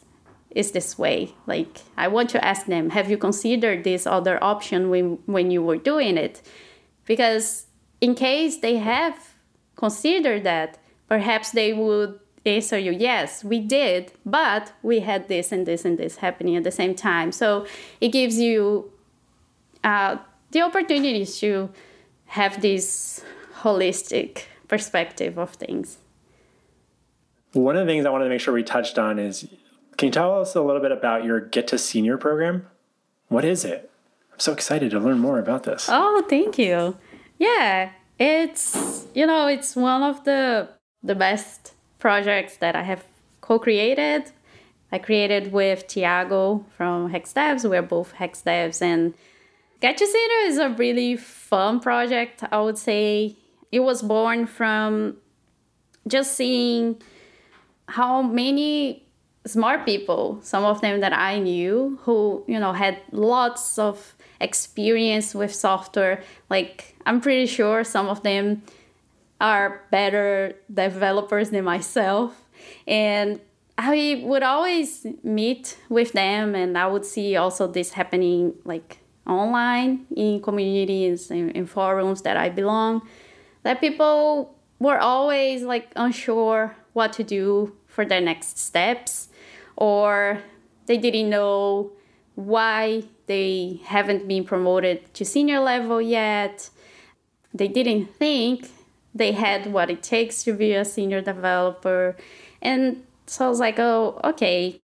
is 0.51 0.73
this 0.73 0.99
way. 0.99 1.35
Like 1.47 1.83
i 1.97 2.09
want 2.09 2.31
to 2.31 2.45
ask 2.45 2.67
them 2.67 2.91
have 2.91 3.11
you 3.11 3.19
considered 3.19 3.85
this 3.85 4.07
other 4.07 4.43
option 4.43 4.91
when 4.91 5.19
when 5.27 5.51
you 5.51 5.63
were 5.63 5.77
doing 5.77 6.17
it? 6.17 6.43
Because 7.07 7.67
in 8.01 8.15
case 8.15 8.59
they 8.59 8.77
have 8.77 9.35
considered 9.77 10.45
that 10.45 10.79
perhaps 11.09 11.51
they 11.51 11.73
would 11.73 12.19
answer 12.47 12.79
you 12.79 12.91
yes 12.91 13.45
we 13.45 13.61
did 13.61 14.13
but 14.25 14.73
we 14.83 15.01
had 15.01 15.29
this 15.29 15.53
and 15.53 15.67
this 15.67 15.85
and 15.85 15.99
this 15.99 16.17
happening 16.17 16.57
at 16.57 16.65
the 16.65 16.71
same 16.71 16.95
time. 16.95 17.33
So 17.33 17.67
it 18.01 18.09
gives 18.09 18.39
you 18.39 18.91
uh, 19.85 20.17
the 20.51 20.63
opportunities 20.63 21.39
to 21.41 21.71
have 22.27 22.61
this 22.61 23.25
holistic 23.63 24.45
perspective 24.69 25.39
of 25.39 25.51
things. 25.51 25.99
One 27.53 27.77
of 27.77 27.87
the 27.87 27.93
things 27.93 28.07
I 28.07 28.11
wanted 28.11 28.25
to 28.25 28.31
make 28.31 28.41
sure 28.41 28.55
we 28.55 28.63
touched 28.63 28.99
on 28.99 29.19
is 29.19 29.49
can 30.01 30.07
you 30.07 30.13
tell 30.13 30.41
us 30.41 30.55
a 30.55 30.63
little 30.63 30.81
bit 30.81 30.93
about 30.93 31.25
your 31.25 31.41
Get 31.41 31.69
to 31.69 31.77
Senior 31.77 32.17
program? 32.17 32.67
What 33.29 33.45
is 33.45 33.67
it? 33.67 33.91
I'm 34.33 34.41
so 34.41 34.51
excited 34.51 34.93
to 34.93 34.99
learn 34.99 35.19
more 35.19 35.39
about 35.39 35.65
this. 35.65 35.89
Oh, 35.91 36.25
thank 36.27 36.57
you. 36.57 36.97
Yeah, 37.39 37.91
it's 38.19 39.07
you 39.15 39.27
know, 39.27 39.47
it's 39.47 39.77
one 39.77 40.03
of 40.03 40.25
the 40.25 40.71
the 41.03 41.15
best 41.15 41.75
projects 41.99 42.57
that 42.57 42.75
I 42.75 42.83
have 42.83 43.05
co-created. 43.43 44.33
I 44.91 44.97
created 44.97 45.53
with 45.53 45.87
Tiago 45.87 46.65
from 46.79 47.11
Hex 47.11 47.35
Devs. 47.35 47.69
We're 47.69 47.83
both 47.83 48.13
Hex 48.13 48.41
Devs 48.41 48.81
and 48.81 49.13
Get 49.83 49.99
to 49.99 50.07
Senior 50.07 50.47
is 50.47 50.57
a 50.57 50.71
really 50.71 51.19
fun 51.19 51.79
project. 51.79 52.43
I 52.51 52.63
would 52.63 52.79
say 52.79 53.37
it 53.71 53.81
was 53.81 54.01
born 54.01 54.47
from 54.47 55.19
just 56.09 56.37
seeing 56.37 57.03
how 57.87 58.23
many 58.23 59.10
smart 59.47 59.87
people, 59.87 60.39
some 60.43 60.65
of 60.65 60.81
them 60.81 61.01
that 61.01 61.13
I 61.13 61.39
knew, 61.39 61.99
who 62.03 62.45
you 62.47 62.59
know 62.59 62.73
had 62.73 62.99
lots 63.13 63.79
of 63.79 64.15
experience 64.41 65.35
with 65.35 65.55
software. 65.55 66.23
Like 66.49 66.97
I'm 67.07 67.21
pretty 67.21 67.47
sure 67.47 67.85
some 67.85 68.09
of 68.09 68.23
them 68.23 68.63
are 69.41 69.83
better 69.91 70.55
developers 70.73 71.51
than 71.51 71.65
myself, 71.65 72.45
and 72.87 73.41
I 73.79 74.23
would 74.25 74.43
always 74.43 75.07
meet 75.23 75.79
with 75.89 76.13
them, 76.13 76.55
and 76.55 76.77
I 76.77 76.87
would 76.87 77.07
see 77.07 77.37
also 77.37 77.67
this 77.67 77.93
happening 77.93 78.55
like 78.65 78.99
online 79.27 80.07
in 80.17 80.43
communities 80.43 81.31
and 81.31 81.51
in 81.53 81.67
forums 81.67 82.23
that 82.23 82.37
I 82.37 82.49
belong 82.49 83.03
that 83.63 83.81
people 83.81 84.55
were 84.79 84.99
always 84.99 85.63
like 85.63 85.93
unsure 85.97 86.75
what 86.93 87.13
to 87.15 87.23
do 87.23 87.77
for 87.87 88.05
their 88.05 88.21
next 88.21 88.59
steps 88.59 89.29
or 89.81 90.41
they 90.87 90.97
didn't 90.97 91.29
know 91.29 91.91
why 92.37 93.03
they 93.27 93.81
haven't 93.85 94.29
been 94.29 94.45
promoted 94.45 95.13
to 95.15 95.25
senior 95.25 95.59
level 95.59 96.01
yet 96.01 96.71
they 97.53 97.69
didn't 97.69 98.15
think 98.15 98.69
they 99.15 99.33
had 99.33 99.73
what 99.73 99.91
it 99.91 100.03
takes 100.03 100.43
to 100.45 100.53
be 100.53 100.73
a 100.73 100.85
senior 100.85 101.21
developer. 101.21 102.17
And 102.63 103.05
so 103.27 103.47
I 103.47 103.49
was 103.49 103.61
like, 103.61 103.79
oh, 103.79 104.21
okay. 104.23 104.81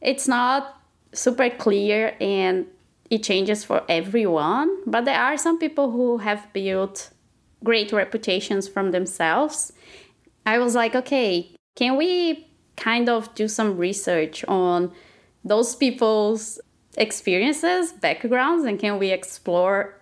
It's 0.00 0.28
not 0.28 0.80
super 1.12 1.50
clear 1.50 2.16
and 2.20 2.66
it 3.10 3.22
changes 3.22 3.64
for 3.64 3.84
everyone, 3.88 4.78
but 4.86 5.04
there 5.04 5.18
are 5.18 5.38
some 5.38 5.58
people 5.58 5.92
who 5.92 6.18
have 6.18 6.52
built 6.52 7.10
great 7.64 7.92
reputations 7.92 8.68
from 8.68 8.90
themselves. 8.90 9.72
I 10.44 10.58
was 10.58 10.74
like, 10.74 10.94
okay, 10.94 11.54
can 11.74 11.96
we 11.96 12.47
kind 12.78 13.08
of 13.08 13.34
do 13.34 13.48
some 13.48 13.76
research 13.76 14.44
on 14.46 14.92
those 15.44 15.74
people's 15.74 16.60
experiences, 16.96 17.92
backgrounds, 17.92 18.64
and 18.64 18.78
can 18.78 18.98
we 18.98 19.10
explore 19.10 20.00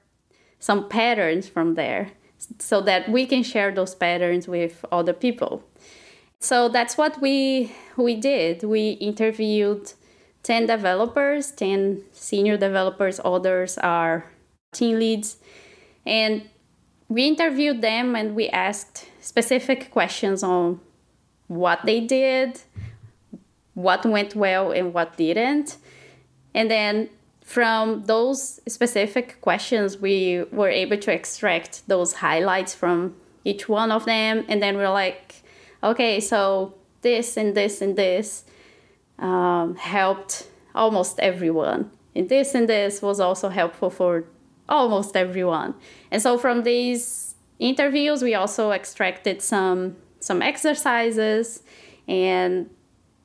some 0.59 0.89
patterns 0.89 1.49
from 1.49 1.75
there 1.75 2.13
so 2.59 2.81
that 2.83 3.09
we 3.09 3.27
can 3.27 3.43
share 3.43 3.73
those 3.73 3.95
patterns 3.95 4.47
with 4.47 4.85
other 4.93 5.13
people? 5.13 5.65
So 6.39 6.69
that's 6.69 6.97
what 6.97 7.21
we 7.21 7.73
we 7.97 8.15
did. 8.15 8.63
We 8.63 8.91
interviewed 8.91 9.93
10 10.43 10.67
developers, 10.67 11.51
10 11.51 12.03
senior 12.13 12.57
developers, 12.57 13.21
others 13.25 13.79
are 13.79 14.31
team 14.73 14.99
leads. 14.99 15.39
And 16.05 16.49
we 17.09 17.27
interviewed 17.27 17.81
them 17.83 18.15
and 18.15 18.37
we 18.37 18.49
asked 18.51 19.07
specific 19.21 19.91
questions 19.91 20.43
on 20.43 20.81
what 21.49 21.81
they 21.85 22.01
did, 22.01 22.61
what 23.77 24.05
went 24.07 24.35
well, 24.35 24.73
and 24.73 24.93
what 24.95 25.17
didn't. 25.17 25.77
And 26.55 26.71
then 26.71 27.11
from 27.45 28.05
those 28.05 28.59
specific 28.67 29.41
questions, 29.43 29.99
we 29.99 30.45
were 30.51 30.71
able 30.71 30.97
to 30.97 31.13
extract 31.13 31.87
those 31.87 32.15
highlights 32.15 32.75
from 32.75 33.15
each 33.45 33.69
one 33.69 33.93
of 33.93 34.07
them. 34.07 34.45
And 34.49 34.63
then 34.63 34.77
we're 34.77 34.91
like, 34.91 35.43
okay, 35.85 36.19
so 36.21 36.75
this 37.03 37.37
and 37.37 37.55
this 37.55 37.83
and 37.83 37.95
this 37.95 38.45
um, 39.19 39.77
helped 39.77 40.49
almost 40.75 41.21
everyone. 41.21 41.91
And 42.15 42.29
this 42.31 42.55
and 42.55 42.67
this 42.67 43.03
was 43.03 43.21
also 43.21 43.51
helpful 43.51 43.91
for 43.91 44.25
almost 44.69 45.15
everyone. 45.17 45.75
And 46.11 46.23
so 46.23 46.39
from 46.39 46.63
these 46.63 47.35
interviews, 47.59 48.23
we 48.23 48.35
also 48.35 48.71
extracted 48.71 49.43
some 49.43 49.97
some 50.19 50.41
exercises 50.41 51.63
and 52.09 52.71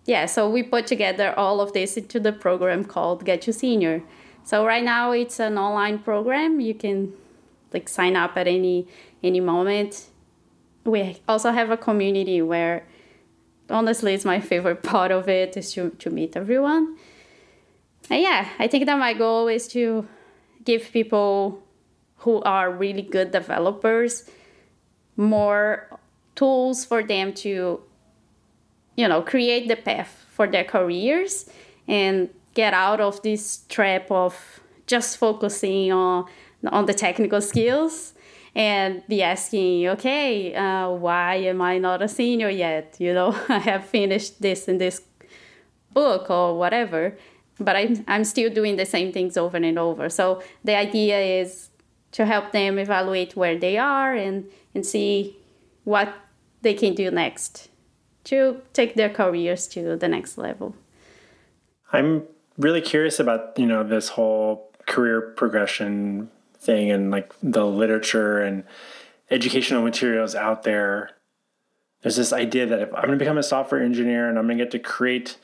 yeah, 0.06 0.26
so 0.26 0.50
we 0.50 0.64
put 0.64 0.88
together 0.88 1.34
all 1.38 1.62
of 1.62 1.74
this 1.74 1.98
into 1.98 2.20
the 2.20 2.32
program 2.32 2.84
called 2.86 3.24
Get 3.26 3.42
to 3.44 3.54
Senior. 3.54 4.04
So 4.44 4.66
right 4.66 4.84
now 4.84 5.12
it's 5.12 5.40
an 5.40 5.58
online 5.58 6.00
program. 6.00 6.60
You 6.60 6.74
can 6.74 7.14
like 7.74 7.88
sign 7.88 8.16
up 8.16 8.36
at 8.36 8.48
any 8.48 8.88
any 9.24 9.40
moment. 9.40 10.08
We 10.84 11.22
also 11.28 11.52
have 11.52 11.70
a 11.70 11.78
community 11.78 12.42
where 12.42 12.84
honestly 13.72 14.14
it's 14.14 14.26
my 14.26 14.40
favorite 14.40 14.84
part 14.92 15.12
of 15.12 15.30
it 15.30 15.58
is 15.58 15.74
to, 15.74 15.92
to 15.92 16.10
meet 16.10 16.36
everyone 16.36 16.98
and 18.10 18.22
yeah 18.22 18.50
i 18.60 18.68
think 18.68 18.86
that 18.86 18.98
my 18.98 19.14
goal 19.14 19.48
is 19.48 19.68
to 19.68 20.06
give 20.66 20.92
people 20.92 21.64
who 22.18 22.42
are 22.42 22.72
really 22.72 23.02
good 23.02 23.32
developers 23.32 24.30
more 25.16 25.88
tools 26.36 26.86
for 26.86 27.02
them 27.04 27.34
to 27.34 27.82
you 28.96 29.08
know 29.08 29.22
create 29.22 29.68
the 29.68 29.76
path 29.76 30.26
for 30.30 30.48
their 30.48 30.64
careers 30.64 31.50
and 31.88 32.30
get 32.54 32.74
out 32.74 33.00
of 33.00 33.22
this 33.22 33.64
trap 33.70 34.10
of 34.12 34.62
just 34.88 35.18
focusing 35.18 35.92
on 35.92 36.26
on 36.68 36.86
the 36.86 36.94
technical 36.94 37.42
skills 37.42 38.14
and 38.54 39.02
be 39.08 39.24
asking, 39.24 39.88
okay, 39.88 40.54
uh, 40.54 40.90
why 40.90 41.36
am 41.36 41.62
I 41.62 41.78
not 41.78 42.02
a 42.02 42.08
senior 42.08 42.50
yet? 42.50 42.96
You 43.00 43.14
know, 43.14 43.38
I 43.50 43.60
have 43.60 43.86
finished 43.86 44.42
this 44.42 44.68
in 44.68 44.78
this 44.78 45.02
book 45.94 46.30
or 46.30 46.58
whatever, 46.58 47.18
but 47.60 47.76
I'm, 47.76 48.04
I'm 48.08 48.24
still 48.24 48.50
doing 48.50 48.76
the 48.76 48.86
same 48.86 49.12
things 49.12 49.38
over 49.38 49.58
and 49.58 49.80
over. 49.80 50.10
So 50.10 50.44
the 50.64 50.76
idea 50.76 51.20
is 51.42 51.70
to 52.14 52.26
help 52.26 52.52
them 52.52 52.78
evaluate 52.78 53.36
where 53.36 53.58
they 53.58 53.78
are 53.78 54.14
and, 54.14 54.46
and 54.76 54.86
see 54.86 55.38
what 55.86 56.14
they 56.62 56.74
can 56.74 56.94
do 56.94 57.10
next 57.10 57.71
to 58.26 58.62
take 58.74 58.96
their 58.96 59.10
careers 59.10 59.68
to 59.68 59.96
the 59.98 60.08
next 60.08 60.38
level. 60.38 60.76
I'm 61.92 62.24
really 62.58 62.82
curious 62.82 63.20
about, 63.20 63.58
you 63.58 63.66
know, 63.66 63.84
this 63.84 64.10
whole 64.10 64.72
career 64.86 65.22
progression 65.22 66.30
thing 66.62 66.92
and 66.92 67.12
like 67.12 67.34
the 67.42 67.66
literature 67.66 68.40
and 68.40 68.64
educational 69.30 69.82
materials 69.82 70.36
out 70.36 70.64
there 70.64 71.12
there's 72.02 72.16
this 72.16 72.32
idea 72.34 72.66
that 72.66 72.80
if 72.80 72.94
i'm 72.94 73.06
going 73.06 73.18
to 73.18 73.18
become 73.18 73.38
a 73.38 73.44
software 73.44 73.82
engineer 73.82 74.30
and 74.30 74.38
i'm 74.38 74.46
going 74.46 74.58
to 74.58 74.64
get 74.64 74.72
to 74.72 74.80
create 74.80 75.38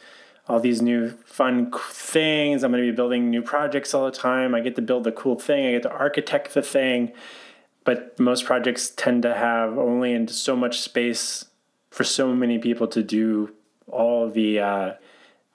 all 0.48 0.60
these 0.60 0.82
new 0.82 1.10
fun 1.26 1.72
things 1.90 2.64
i'm 2.64 2.72
going 2.72 2.84
to 2.84 2.92
be 2.92 2.96
building 2.96 3.30
new 3.30 3.42
projects 3.42 3.94
all 3.94 4.06
the 4.06 4.12
time 4.12 4.54
i 4.54 4.60
get 4.60 4.76
to 4.76 4.82
build 4.82 5.04
the 5.04 5.12
cool 5.12 5.40
thing 5.40 5.66
i 5.66 5.72
get 5.72 5.84
to 5.84 5.92
architect 5.92 6.54
the 6.54 6.62
thing 6.62 7.12
but 7.84 8.20
most 8.20 8.46
projects 8.46 8.90
tend 8.90 9.24
to 9.24 9.34
have 9.34 9.78
only 9.78 10.14
in 10.14 10.28
so 10.28 10.56
much 10.56 10.82
space 10.82 11.46
for 11.98 12.04
so 12.04 12.34
many 12.34 12.60
people 12.60 12.88
to 12.88 13.02
do 13.02 13.54
all 13.88 14.30
the 14.30 14.60
uh, 14.60 14.94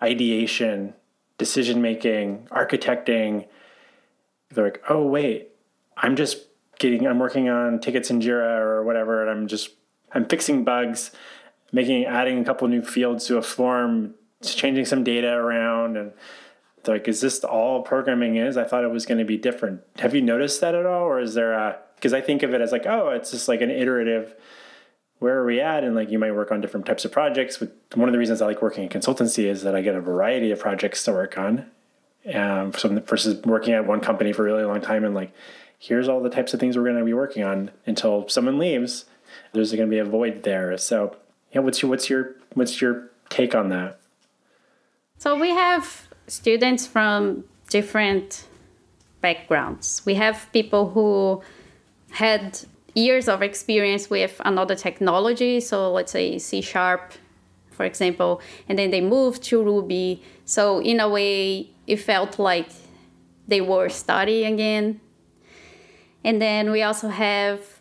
ideation 0.03 0.95
decision 1.39 1.81
making 1.81 2.47
architecting 2.51 3.47
they're 4.51 4.65
like 4.65 4.83
oh 4.89 5.07
wait 5.07 5.53
I'm 5.97 6.17
just 6.17 6.47
getting, 6.79 7.07
I'm 7.07 7.19
working 7.19 7.49
on 7.49 7.81
tickets 7.81 8.11
in 8.11 8.21
Jira 8.21 8.59
or 8.59 8.83
whatever, 8.83 9.23
and 9.23 9.31
I'm 9.31 9.47
just, 9.47 9.71
I'm 10.13 10.27
fixing 10.27 10.65
bugs, 10.65 11.13
making, 11.71 12.05
adding 12.05 12.41
a 12.41 12.45
couple 12.45 12.67
new 12.69 12.83
fields 12.83 13.27
to 13.27 13.39
a 13.39 13.43
form, 13.43 14.15
changing 14.43 14.85
some 14.85 15.05
data 15.05 15.29
around, 15.29 15.97
and 15.97 16.13
like, 16.87 17.07
is 17.07 17.21
this 17.21 17.45
all 17.45 17.83
programming 17.83 18.37
is? 18.37 18.57
I 18.57 18.65
thought 18.65 18.83
it 18.83 18.91
was 18.91 19.07
going 19.07 19.19
to 19.19 19.25
be 19.25 19.37
different. 19.37 19.83
Have 19.99 20.15
you 20.15 20.21
noticed 20.21 20.61
that 20.61 20.75
at 20.75 20.85
all, 20.85 21.05
or 21.05 21.21
is 21.21 21.35
there 21.35 21.53
a? 21.53 21.79
Because 21.95 22.13
I 22.13 22.21
think 22.21 22.43
of 22.43 22.53
it 22.53 22.61
as 22.61 22.73
like, 22.73 22.87
oh, 22.87 23.11
it's 23.11 23.31
just 23.31 23.47
like 23.47 23.61
an 23.61 23.71
iterative. 23.71 24.35
Where 25.23 25.39
are 25.39 25.47
we 25.47 25.61
at? 25.61 25.85
And 25.85 25.95
like, 25.95 26.11
you 26.11 26.19
might 26.19 26.33
work 26.33 26.53
on 26.53 26.61
different 26.61 26.85
types 26.85 27.05
of 27.05 27.13
projects. 27.13 27.61
With 27.61 27.73
one 27.95 28.09
of 28.09 28.13
the 28.13 28.19
reasons 28.19 28.43
I 28.43 28.47
like 28.47 28.61
working 28.61 28.83
in 28.83 28.89
consultancy 28.89 29.45
is 29.45 29.63
that 29.63 29.75
I 29.75 29.81
get 29.81 29.95
a 29.95 30.01
variety 30.01 30.51
of 30.51 30.59
projects 30.59 31.05
to 31.05 31.13
work 31.13 31.39
on, 31.39 31.67
um, 32.35 32.73
versus 32.73 33.43
working 33.45 33.75
at 33.75 33.87
one 33.87 34.01
company 34.01 34.33
for 34.33 34.43
a 34.43 34.53
really 34.53 34.65
long 34.65 34.81
time 34.81 35.05
and 35.05 35.15
like 35.15 35.33
here's 35.83 36.09
all 36.09 36.23
the 36.23 36.31
types 36.31 36.55
of 36.55 36.61
things 36.61 36.77
we're 36.77 36.85
going 36.85 36.97
to 36.97 37.05
be 37.05 37.13
working 37.13 37.43
on 37.43 37.71
until 37.87 38.29
someone 38.29 38.57
leaves. 38.57 39.05
There's 39.53 39.73
going 39.73 39.89
to 39.89 39.91
be 39.91 39.99
a 39.99 40.05
void 40.05 40.45
there. 40.45 40.77
So, 40.79 41.17
yeah, 41.53 41.61
what's 41.61 41.83
your 41.83 41.91
what's 41.91 42.09
your 42.09 42.37
what's 42.55 42.81
your 42.81 43.11
take 43.29 43.55
on 43.55 43.69
that? 43.71 43.99
So 45.19 45.39
we 45.39 45.51
have 45.51 46.09
students 46.29 46.87
from 46.87 47.45
different 47.69 48.47
backgrounds. 49.21 50.03
We 50.05 50.15
have 50.15 50.49
people 50.53 50.91
who 50.91 51.43
had 52.13 52.61
years 52.95 53.29
of 53.29 53.43
experience 53.43 54.11
with 54.11 54.41
another 54.45 54.75
technology, 54.75 55.61
so 55.61 55.93
let's 55.93 56.13
say 56.13 56.39
C 56.39 56.61
sharp, 56.61 57.13
for 57.71 57.85
example, 57.85 58.41
and 58.69 58.79
then 58.79 58.91
they 58.91 59.01
moved 59.01 59.43
to 59.45 59.63
Ruby. 59.63 60.23
So 60.45 60.81
in 60.81 61.01
a 61.01 61.09
way, 61.09 61.71
it 61.87 61.97
felt 61.97 62.39
like 62.39 62.69
they 63.49 63.61
were 63.61 63.89
studying 63.89 64.55
again 64.55 65.01
and 66.25 66.41
then 66.41 66.71
we 66.71 66.83
also 66.83 67.09
have 67.09 67.81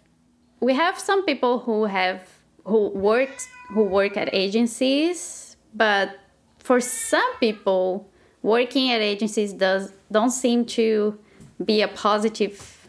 we 0.59 0.73
have 0.73 0.99
some 0.99 1.25
people 1.25 1.59
who 1.59 1.85
have 1.85 2.27
who 2.65 2.89
work 2.89 3.29
who 3.69 3.83
work 3.83 4.17
at 4.17 4.29
agencies 4.33 5.55
but 5.73 6.17
for 6.59 6.79
some 6.79 7.35
people 7.39 8.09
working 8.41 8.91
at 8.91 9.01
agencies 9.01 9.53
does 9.53 9.91
don't 10.11 10.31
seem 10.31 10.65
to 10.65 11.17
be 11.63 11.81
a 11.81 11.87
positive 11.87 12.80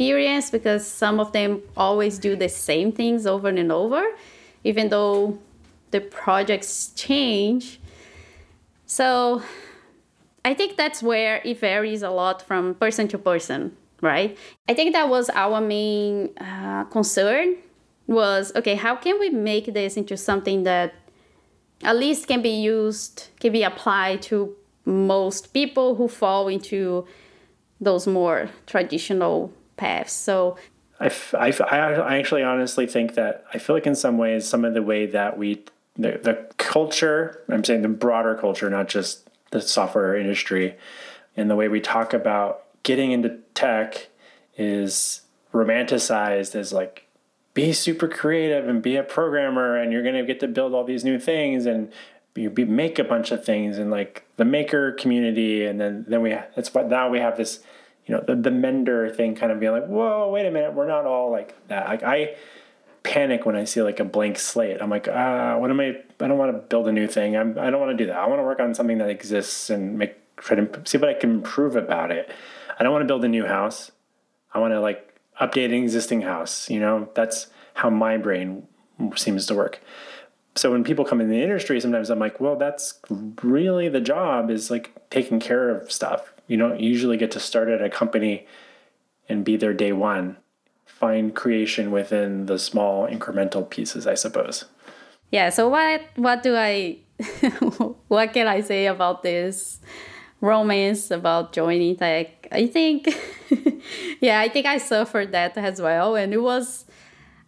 experience 0.00 0.50
because 0.50 0.86
some 0.86 1.20
of 1.20 1.32
them 1.32 1.60
always 1.76 2.18
do 2.18 2.34
the 2.34 2.48
same 2.48 2.90
things 2.90 3.26
over 3.26 3.48
and 3.48 3.70
over 3.70 4.02
even 4.64 4.88
though 4.88 5.38
the 5.90 6.00
projects 6.00 6.92
change 6.94 7.78
so 8.86 9.42
i 10.44 10.54
think 10.54 10.76
that's 10.76 11.02
where 11.02 11.42
it 11.44 11.58
varies 11.60 12.02
a 12.02 12.10
lot 12.10 12.40
from 12.40 12.74
person 12.74 13.06
to 13.08 13.18
person 13.18 13.76
right? 14.00 14.36
I 14.68 14.74
think 14.74 14.92
that 14.92 15.08
was 15.08 15.30
our 15.30 15.60
main 15.60 16.30
uh, 16.38 16.84
concern 16.84 17.56
was 18.06 18.52
okay, 18.56 18.74
how 18.74 18.96
can 18.96 19.20
we 19.20 19.30
make 19.30 19.72
this 19.72 19.96
into 19.96 20.16
something 20.16 20.64
that 20.64 20.94
at 21.82 21.96
least 21.96 22.26
can 22.26 22.42
be 22.42 22.50
used, 22.50 23.28
can 23.38 23.52
be 23.52 23.62
applied 23.62 24.22
to 24.22 24.56
most 24.84 25.52
people 25.52 25.94
who 25.94 26.08
fall 26.08 26.48
into 26.48 27.06
those 27.80 28.06
more 28.06 28.50
traditional 28.66 29.52
paths. 29.80 30.12
So 30.12 30.56
I, 31.00 31.10
I, 31.32 31.48
I 31.48 32.18
actually 32.18 32.42
honestly 32.42 32.86
think 32.86 33.14
that 33.14 33.44
I 33.52 33.58
feel 33.58 33.74
like 33.74 33.86
in 33.86 33.94
some 33.94 34.18
ways, 34.18 34.46
some 34.46 34.64
of 34.64 34.74
the 34.74 34.82
way 34.82 35.06
that 35.06 35.38
we, 35.38 35.64
the, 35.96 36.20
the 36.22 36.46
culture, 36.58 37.42
I'm 37.48 37.64
saying 37.64 37.82
the 37.82 37.88
broader 37.88 38.34
culture, 38.34 38.68
not 38.68 38.88
just 38.88 39.28
the 39.50 39.62
software 39.62 40.14
industry, 40.14 40.76
and 41.36 41.50
the 41.50 41.56
way 41.56 41.68
we 41.68 41.80
talk 41.80 42.12
about 42.12 42.64
getting 42.82 43.12
into 43.12 43.38
tech 43.54 44.08
is 44.56 45.22
romanticized 45.52 46.54
as 46.54 46.72
like 46.72 47.06
be 47.54 47.72
super 47.72 48.06
creative 48.06 48.68
and 48.68 48.82
be 48.82 48.96
a 48.96 49.02
programmer 49.02 49.76
and 49.76 49.92
you're 49.92 50.02
going 50.02 50.14
to 50.14 50.24
get 50.24 50.38
to 50.40 50.46
build 50.48 50.74
all 50.74 50.84
these 50.84 51.04
new 51.04 51.18
things 51.18 51.66
and 51.66 51.90
you 52.36 52.48
be, 52.48 52.64
make 52.64 52.98
a 52.98 53.04
bunch 53.04 53.32
of 53.32 53.44
things 53.44 53.78
and 53.78 53.90
like 53.90 54.24
the 54.36 54.44
maker 54.44 54.92
community 54.92 55.66
and 55.66 55.80
then 55.80 56.04
then 56.06 56.22
we 56.22 56.30
that's 56.54 56.72
what 56.72 56.88
now 56.88 57.08
we 57.08 57.18
have 57.18 57.36
this 57.36 57.60
you 58.10 58.16
know 58.16 58.24
the, 58.26 58.34
the 58.34 58.50
mender 58.50 59.08
thing 59.08 59.34
kind 59.34 59.52
of 59.52 59.60
being 59.60 59.72
like 59.72 59.86
whoa 59.86 60.28
wait 60.30 60.46
a 60.46 60.50
minute 60.50 60.74
we're 60.74 60.88
not 60.88 61.06
all 61.06 61.30
like 61.30 61.54
that 61.68 61.86
like 61.86 62.02
i 62.02 62.34
panic 63.02 63.46
when 63.46 63.56
i 63.56 63.64
see 63.64 63.82
like 63.82 64.00
a 64.00 64.04
blank 64.04 64.38
slate 64.38 64.82
i'm 64.82 64.90
like 64.90 65.08
ah 65.08 65.56
what 65.58 65.70
am 65.70 65.80
i 65.80 65.96
i 66.20 66.28
don't 66.28 66.36
want 66.36 66.52
to 66.52 66.58
build 66.58 66.88
a 66.88 66.92
new 66.92 67.06
thing 67.06 67.36
I'm, 67.36 67.58
i 67.58 67.70
don't 67.70 67.80
want 67.80 67.96
to 67.96 68.04
do 68.04 68.06
that 68.06 68.16
i 68.16 68.26
want 68.26 68.40
to 68.40 68.44
work 68.44 68.60
on 68.60 68.74
something 68.74 68.98
that 68.98 69.08
exists 69.08 69.70
and 69.70 69.96
make 69.96 70.16
try 70.36 70.56
to 70.56 70.82
see 70.84 70.98
what 70.98 71.08
i 71.08 71.14
can 71.14 71.30
improve 71.30 71.76
about 71.76 72.10
it 72.10 72.30
i 72.78 72.82
don't 72.82 72.92
want 72.92 73.02
to 73.02 73.06
build 73.06 73.24
a 73.24 73.28
new 73.28 73.46
house 73.46 73.92
i 74.52 74.58
want 74.58 74.72
to 74.72 74.80
like 74.80 75.10
update 75.40 75.66
an 75.66 75.74
existing 75.74 76.22
house. 76.22 76.68
You 76.70 76.80
know, 76.80 77.08
that's 77.14 77.48
how 77.74 77.90
my 77.90 78.16
brain 78.16 78.66
seems 79.16 79.46
to 79.46 79.54
work. 79.54 79.80
So 80.56 80.70
when 80.70 80.84
people 80.84 81.04
come 81.04 81.20
in 81.20 81.30
the 81.30 81.42
industry, 81.42 81.80
sometimes 81.80 82.10
I'm 82.10 82.18
like, 82.18 82.40
well, 82.40 82.56
that's 82.56 83.00
really 83.42 83.88
the 83.88 84.00
job 84.00 84.50
is 84.50 84.70
like 84.70 84.92
taking 85.08 85.40
care 85.40 85.70
of 85.70 85.90
stuff. 85.90 86.34
You 86.50 86.56
don't 86.56 86.80
usually 86.80 87.16
get 87.16 87.30
to 87.30 87.38
start 87.38 87.68
at 87.68 87.80
a 87.80 87.88
company 87.88 88.44
and 89.28 89.44
be 89.44 89.56
there 89.56 89.72
day 89.72 89.92
one. 89.92 90.36
Find 90.84 91.32
creation 91.32 91.92
within 91.92 92.46
the 92.46 92.58
small 92.58 93.06
incremental 93.06 93.70
pieces, 93.70 94.04
I 94.04 94.14
suppose. 94.14 94.64
Yeah. 95.30 95.50
So 95.50 95.68
what 95.68 96.02
what 96.16 96.42
do 96.42 96.56
I 96.56 96.98
what 98.08 98.32
can 98.32 98.48
I 98.48 98.62
say 98.62 98.86
about 98.86 99.22
this 99.22 99.78
romance 100.40 101.12
about 101.12 101.52
joining 101.52 101.94
tech? 101.94 102.48
I 102.50 102.66
think 102.66 103.06
yeah, 104.20 104.40
I 104.40 104.48
think 104.48 104.66
I 104.66 104.78
suffered 104.78 105.30
that 105.30 105.56
as 105.56 105.80
well, 105.80 106.16
and 106.16 106.34
it 106.34 106.42
was. 106.42 106.84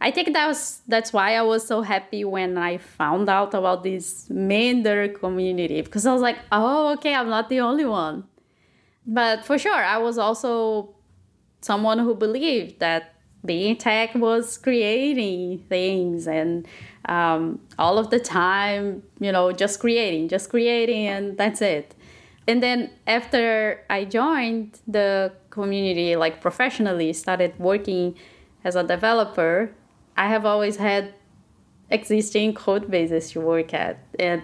I 0.01 0.13
think 0.13 0.33
that 0.33 0.47
was 0.47 0.81
that's 0.87 1.13
why 1.13 1.35
I 1.35 1.43
was 1.43 1.67
so 1.67 1.83
happy 1.83 2.25
when 2.25 2.57
I 2.57 2.79
found 2.79 3.29
out 3.29 3.53
about 3.53 3.83
this 3.83 4.31
Mender 4.31 5.09
community 5.09 5.83
because 5.83 6.07
I 6.07 6.13
was 6.13 6.23
like, 6.23 6.39
oh, 6.53 6.93
okay, 6.95 7.15
I'm 7.17 7.29
not 7.29 7.49
the 7.49 7.59
only 7.61 7.85
one. 7.85 8.29
But 9.07 9.45
for 9.45 9.59
sure, 9.59 9.75
I 9.75 9.99
was 9.99 10.19
also 10.19 10.95
someone 11.61 11.99
who 11.99 12.15
believed 12.15 12.81
that 12.81 13.15
being 13.45 13.77
tech 13.77 14.15
was 14.15 14.57
creating 14.57 15.59
things 15.69 16.29
and 16.29 16.67
um, 17.07 17.61
all 17.79 17.99
of 17.99 18.11
the 18.11 18.21
time, 18.21 19.03
you 19.19 19.33
know, 19.33 19.51
just 19.51 19.81
creating, 19.81 20.29
just 20.29 20.49
creating, 20.49 21.09
and 21.09 21.37
that's 21.37 21.61
it. 21.61 21.95
And 22.47 22.63
then 22.63 22.91
after 23.07 23.85
I 23.91 24.05
joined 24.05 24.81
the 24.87 25.33
community 25.53 26.17
like 26.17 26.41
professionally 26.41 27.13
started 27.13 27.53
working 27.59 28.17
as 28.65 28.75
a 28.75 28.83
developer 28.83 29.71
i 30.17 30.27
have 30.27 30.47
always 30.47 30.77
had 30.77 31.15
existing 31.91 32.55
code 32.55 32.91
bases 32.91 33.31
to 33.31 33.41
work 33.41 33.75
at 33.75 33.99
and 34.19 34.43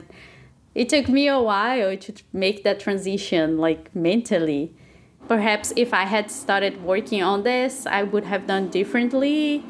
it 0.78 0.88
took 0.88 1.08
me 1.08 1.26
a 1.26 1.40
while 1.40 1.96
to 1.96 2.12
make 2.32 2.62
that 2.62 2.78
transition 2.78 3.58
like 3.58 3.94
mentally. 3.96 4.72
Perhaps 5.26 5.72
if 5.76 5.92
i 5.92 6.04
had 6.04 6.30
started 6.30 6.82
working 6.82 7.22
on 7.22 7.42
this 7.42 7.84
i 7.86 8.02
would 8.02 8.24
have 8.24 8.46
done 8.46 8.68
differently 8.70 9.62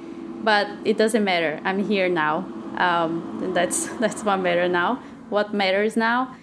but 0.45 0.69
it 0.85 0.97
doesn't 0.97 1.25
matter. 1.25 1.59
I'm 1.65 1.81
here 1.93 2.09
now. 2.09 2.47
Um, 2.77 3.41
and 3.43 3.57
that's 3.57 3.87
that's 4.03 4.23
what 4.23 4.37
matters 4.37 4.71
now 4.71 5.03
what 5.31 5.55
matters 5.55 5.97
now. 5.97 6.37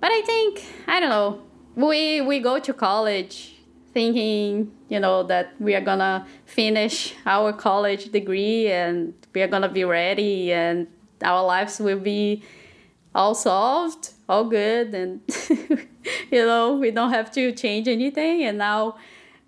But 0.00 0.10
i 0.12 0.22
think 0.22 0.64
i 0.88 0.98
don't 1.00 1.10
know 1.10 1.40
we 1.76 2.20
we 2.20 2.40
go 2.40 2.58
to 2.58 2.72
college 2.74 3.54
thinking, 3.94 4.70
you 4.88 5.00
know, 5.00 5.22
that 5.22 5.54
we 5.58 5.74
are 5.74 5.80
gonna 5.80 6.26
finish 6.44 7.14
our 7.24 7.52
college 7.52 8.12
degree 8.12 8.70
and 8.70 9.14
we 9.34 9.40
are 9.42 9.48
gonna 9.48 9.68
be 9.68 9.84
ready 9.84 10.52
and 10.52 10.86
our 11.22 11.42
lives 11.44 11.80
will 11.80 11.98
be 11.98 12.42
all 13.18 13.34
solved, 13.34 14.12
all 14.28 14.44
good, 14.44 14.94
and 14.94 15.20
you 16.30 16.46
know, 16.46 16.76
we 16.76 16.92
don't 16.92 17.10
have 17.10 17.32
to 17.32 17.50
change 17.50 17.88
anything. 17.88 18.44
And 18.44 18.58
now 18.58 18.96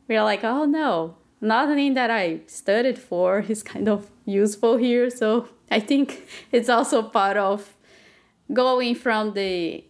we're 0.08 0.24
like, 0.24 0.42
oh 0.42 0.64
no, 0.64 1.14
nothing 1.40 1.94
that 1.94 2.10
I 2.10 2.40
studied 2.46 2.98
for 2.98 3.38
is 3.48 3.62
kind 3.62 3.88
of 3.88 4.10
useful 4.26 4.76
here. 4.76 5.08
So 5.08 5.48
I 5.70 5.78
think 5.78 6.26
it's 6.50 6.68
also 6.68 7.00
part 7.00 7.36
of 7.36 7.76
going 8.52 8.96
from 8.96 9.34
the 9.34 9.84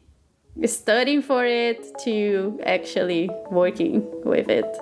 studying 0.66 1.22
for 1.22 1.46
it 1.46 1.82
to 2.04 2.60
actually 2.66 3.30
working 3.50 4.06
with 4.24 4.50
it. 4.50 4.76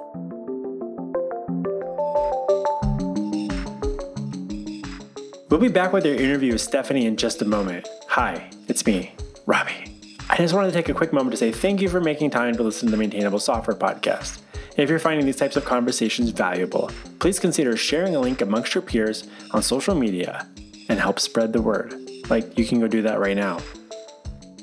We'll 5.58 5.68
be 5.68 5.74
back 5.74 5.92
with 5.92 6.06
our 6.06 6.12
interview 6.12 6.52
with 6.52 6.62
Stéfanni 6.62 7.02
in 7.02 7.16
just 7.16 7.42
a 7.42 7.44
moment. 7.44 7.88
Hi, 8.10 8.48
it's 8.68 8.86
me, 8.86 9.12
Robby. 9.44 9.92
I 10.30 10.36
just 10.36 10.54
wanted 10.54 10.68
to 10.68 10.72
take 10.72 10.88
a 10.88 10.94
quick 10.94 11.12
moment 11.12 11.32
to 11.32 11.36
say 11.36 11.50
thank 11.50 11.80
you 11.80 11.88
for 11.88 12.00
making 12.00 12.30
time 12.30 12.54
to 12.54 12.62
listen 12.62 12.86
to 12.86 12.92
the 12.92 12.96
Maintainable 12.96 13.40
Software 13.40 13.76
Podcast. 13.76 14.40
If 14.76 14.88
you're 14.88 15.00
finding 15.00 15.26
these 15.26 15.34
types 15.34 15.56
of 15.56 15.64
conversations 15.64 16.30
valuable, 16.30 16.92
please 17.18 17.40
consider 17.40 17.76
sharing 17.76 18.14
a 18.14 18.20
link 18.20 18.40
amongst 18.40 18.72
your 18.72 18.82
peers 18.82 19.26
on 19.50 19.64
social 19.64 19.96
media 19.96 20.46
and 20.88 21.00
help 21.00 21.18
spread 21.18 21.52
the 21.52 21.60
word. 21.60 21.92
Like, 22.30 22.56
you 22.56 22.64
can 22.64 22.78
go 22.78 22.86
do 22.86 23.02
that 23.02 23.18
right 23.18 23.36
now. 23.36 23.58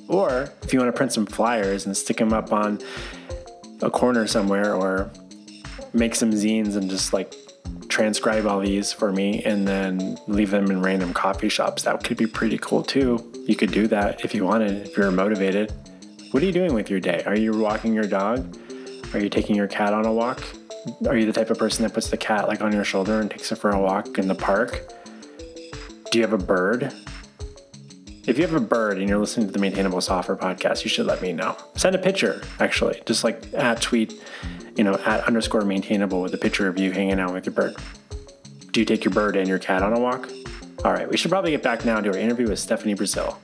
Or 0.07 0.49
if 0.61 0.71
you 0.71 0.79
want 0.79 0.93
to 0.93 0.97
print 0.97 1.11
some 1.11 1.25
flyers 1.25 1.85
and 1.85 1.97
stick 1.97 2.15
them 2.15 2.31
up 2.31 2.53
on 2.53 2.79
a 3.81 3.91
corner 3.91 4.27
somewhere 4.27 4.73
or 4.73 5.11
make 5.91 6.15
some 6.15 6.31
zines 6.31 6.77
and 6.77 6.89
just 6.89 7.11
like 7.11 7.35
transcribe 7.95 8.45
all 8.45 8.59
these 8.59 8.91
for 8.91 9.09
me 9.09 9.41
and 9.45 9.65
then 9.65 10.17
leave 10.27 10.51
them 10.51 10.69
in 10.69 10.81
random 10.81 11.13
coffee 11.13 11.47
shops. 11.47 11.83
That 11.83 12.03
could 12.03 12.17
be 12.17 12.27
pretty 12.27 12.57
cool 12.57 12.83
too. 12.83 13.31
You 13.47 13.55
could 13.55 13.71
do 13.71 13.87
that 13.87 14.25
if 14.25 14.35
you 14.35 14.43
wanted, 14.43 14.85
if 14.85 14.97
you're 14.97 15.11
motivated. 15.11 15.71
What 16.31 16.43
are 16.43 16.45
you 16.45 16.51
doing 16.51 16.73
with 16.73 16.89
your 16.89 16.99
day? 16.99 17.23
Are 17.25 17.37
you 17.37 17.53
walking 17.53 17.93
your 17.93 18.03
dog? 18.03 18.53
Are 19.13 19.19
you 19.19 19.29
taking 19.29 19.55
your 19.55 19.67
cat 19.67 19.93
on 19.93 20.05
a 20.05 20.11
walk? 20.11 20.43
Are 21.07 21.15
you 21.15 21.25
the 21.25 21.31
type 21.31 21.49
of 21.49 21.57
person 21.57 21.83
that 21.83 21.93
puts 21.93 22.09
the 22.09 22.17
cat 22.17 22.49
like 22.49 22.59
on 22.59 22.73
your 22.73 22.83
shoulder 22.83 23.21
and 23.21 23.31
takes 23.31 23.49
it 23.53 23.55
for 23.55 23.69
a 23.69 23.79
walk 23.79 24.17
in 24.17 24.27
the 24.27 24.35
park? 24.35 24.91
Do 26.11 26.19
you 26.19 26.25
have 26.25 26.33
a 26.33 26.37
bird? 26.37 26.91
If 28.27 28.39
you 28.39 28.43
have 28.47 28.55
a 28.55 28.59
bird 28.59 28.97
and 28.97 29.07
you're 29.07 29.19
listening 29.19 29.45
to 29.45 29.53
the 29.53 29.59
Maintainable 29.59 30.01
Software 30.01 30.35
podcast, 30.35 30.83
you 30.83 30.89
should 30.89 31.05
let 31.05 31.21
me 31.21 31.31
know. 31.31 31.55
Send 31.75 31.93
a 31.93 31.99
picture, 31.99 32.41
actually, 32.59 32.99
just 33.05 33.23
like 33.23 33.53
at 33.53 33.83
tweet, 33.83 34.19
you 34.75 34.83
know, 34.83 34.95
at 35.05 35.23
underscore 35.25 35.61
maintainable 35.61 36.23
with 36.23 36.33
a 36.33 36.37
picture 36.37 36.67
of 36.67 36.79
you 36.79 36.91
hanging 36.91 37.19
out 37.19 37.35
with 37.35 37.45
your 37.45 37.53
bird. 37.53 37.75
Do 38.71 38.79
you 38.79 38.85
take 38.85 39.05
your 39.05 39.13
bird 39.13 39.35
and 39.35 39.47
your 39.47 39.59
cat 39.59 39.83
on 39.83 39.93
a 39.93 39.99
walk? 39.99 40.27
All 40.83 40.91
right, 40.91 41.07
we 41.07 41.17
should 41.17 41.29
probably 41.29 41.51
get 41.51 41.61
back 41.61 41.85
now 41.85 42.01
to 42.01 42.09
our 42.09 42.17
interview 42.17 42.47
with 42.47 42.57
Stéfanni 42.57 42.97
Brasil. 42.97 43.39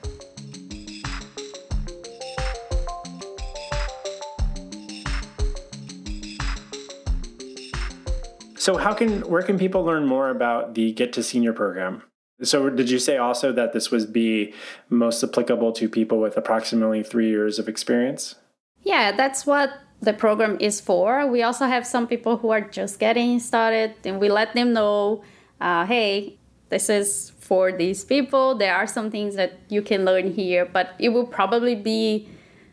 So, 8.56 8.76
how 8.78 8.94
can 8.94 9.20
where 9.22 9.42
can 9.42 9.60
people 9.60 9.84
learn 9.84 10.06
more 10.06 10.28
about 10.28 10.74
the 10.74 10.92
Get 10.92 11.12
to 11.12 11.22
Senior 11.22 11.52
program? 11.52 12.02
So, 12.42 12.70
did 12.70 12.90
you 12.90 12.98
say 12.98 13.16
also 13.16 13.52
that 13.52 13.72
this 13.72 13.90
would 13.90 14.12
be 14.12 14.52
most 14.88 15.22
applicable 15.22 15.72
to 15.72 15.88
people 15.88 16.18
with 16.18 16.36
approximately 16.36 17.02
three 17.02 17.28
years 17.28 17.58
of 17.58 17.68
experience? 17.68 18.34
Yeah, 18.82 19.12
that's 19.12 19.46
what 19.46 19.70
the 20.00 20.12
program 20.12 20.56
is 20.60 20.80
for. 20.80 21.26
We 21.26 21.42
also 21.42 21.66
have 21.66 21.86
some 21.86 22.08
people 22.08 22.38
who 22.38 22.50
are 22.50 22.60
just 22.60 22.98
getting 22.98 23.38
started, 23.38 23.94
and 24.04 24.18
we 24.18 24.28
let 24.28 24.54
them 24.54 24.72
know 24.72 25.22
uh, 25.60 25.86
hey, 25.86 26.38
this 26.70 26.90
is 26.90 27.32
for 27.38 27.70
these 27.70 28.04
people. 28.04 28.56
There 28.56 28.74
are 28.74 28.86
some 28.86 29.10
things 29.10 29.36
that 29.36 29.60
you 29.68 29.80
can 29.80 30.04
learn 30.04 30.32
here, 30.32 30.64
but 30.66 30.94
it 30.98 31.10
will 31.10 31.26
probably 31.26 31.76
be 31.76 32.28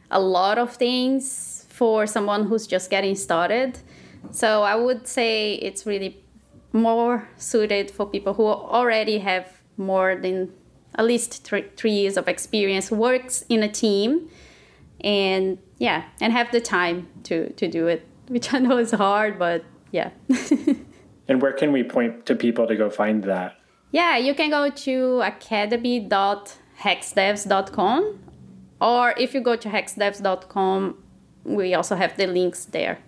a 0.10 0.20
lot 0.20 0.58
of 0.58 0.74
things 0.76 1.68
for 1.70 2.08
someone 2.08 2.46
who's 2.48 2.66
just 2.66 2.90
getting 2.90 3.16
started. 3.16 3.78
So, 4.32 4.64
I 4.64 4.76
would 4.76 5.08
say 5.08 5.54
it's 5.54 5.86
really 5.86 6.24
more 6.74 7.28
suited 7.38 7.92
for 7.92 8.06
people 8.06 8.34
who 8.34 8.46
already 8.46 9.20
have 9.20 9.59
more 9.80 10.16
than 10.16 10.54
at 10.96 11.06
least 11.06 11.44
three, 11.44 11.66
three 11.76 11.92
years 11.92 12.18
of 12.18 12.28
experience, 12.28 12.92
works 12.92 13.44
in 13.50 13.64
a 13.64 13.70
team, 13.70 14.30
and 15.02 15.58
yeah, 15.78 16.04
and 16.20 16.34
have 16.34 16.52
the 16.52 16.62
time 16.62 17.08
to 17.24 17.52
to 17.54 17.68
do 17.68 17.88
it, 17.88 18.06
which 18.28 18.54
I 18.54 18.60
know 18.60 18.78
is 18.78 18.92
hard, 18.92 19.40
but 19.40 19.64
yeah. 19.92 20.12
and 21.28 21.42
where 21.42 21.54
can 21.54 21.72
we 21.72 21.84
point 21.84 22.28
to 22.28 22.36
people 22.36 22.68
to 22.68 22.76
go 22.76 22.90
find 22.90 23.24
that? 23.24 23.56
Yeah, 23.92 24.18
you 24.18 24.36
can 24.36 24.52
go 24.52 24.70
to 24.70 25.22
academy.hexdevs.com, 25.22 28.20
or 28.80 29.14
if 29.18 29.34
you 29.34 29.42
go 29.42 29.56
to 29.56 29.70
hexdevs.com, 29.70 31.04
we 31.44 31.74
also 31.74 31.96
have 31.96 32.16
the 32.18 32.28
links 32.28 32.66
there. 32.66 33.00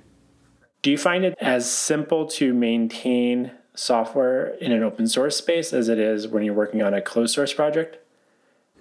Do 0.82 0.90
you 0.90 0.98
find 0.98 1.24
it 1.24 1.36
as 1.40 1.72
simple 1.72 2.26
to 2.28 2.56
maintain 2.56 3.52
software 3.76 4.56
in 4.56 4.72
an 4.72 4.84
open 4.84 5.08
source 5.08 5.38
space 5.38 5.74
as 5.74 5.90
it 5.90 6.00
is 6.00 6.28
when 6.28 6.44
you're 6.44 6.54
working 6.54 6.82
on 6.82 6.94
a 6.94 7.02
closed 7.02 7.34
source 7.34 7.54
project? 7.54 7.98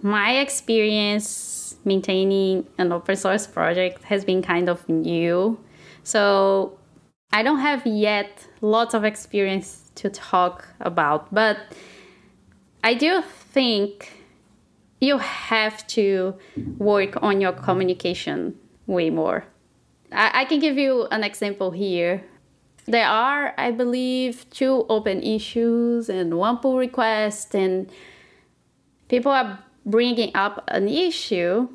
My 0.03 0.39
experience 0.39 1.77
maintaining 1.85 2.67
an 2.79 2.93
open 2.93 3.17
source 3.17 3.47
project 3.47 4.03
has 4.05 4.25
been 4.25 4.43
kind 4.43 4.69
of 4.69 4.89
new. 4.89 5.59
So 6.03 6.79
I 7.33 7.43
don't 7.43 7.61
have 7.61 7.87
yet 7.87 8.47
lots 8.61 8.95
of 8.95 9.05
experience 9.05 9.91
to 9.97 10.11
talk 10.11 10.67
about. 10.81 11.33
But 11.33 11.59
I 12.83 12.95
do 12.95 13.23
think 13.23 14.13
you 15.01 15.19
have 15.19 15.87
to 15.89 16.35
work 16.79 17.23
on 17.23 17.41
your 17.41 17.53
communication 17.53 18.57
way 18.87 19.11
more. 19.11 19.45
I, 20.13 20.43
I 20.43 20.45
can 20.45 20.59
give 20.59 20.77
you 20.77 21.07
an 21.11 21.25
example 21.25 21.71
here. 21.71 22.25
There 22.87 23.07
are, 23.07 23.55
I 23.57 23.71
believe, 23.71 24.49
two 24.51 24.87
open 24.89 25.23
issues 25.23 26.09
and 26.09 26.39
one 26.39 26.59
pull 26.59 26.79
request, 26.79 27.55
and 27.55 27.91
people 29.09 29.31
are 29.33 29.59
bringing 29.87 30.31
up 30.35 30.65
an 30.69 30.89
issue. 30.89 31.69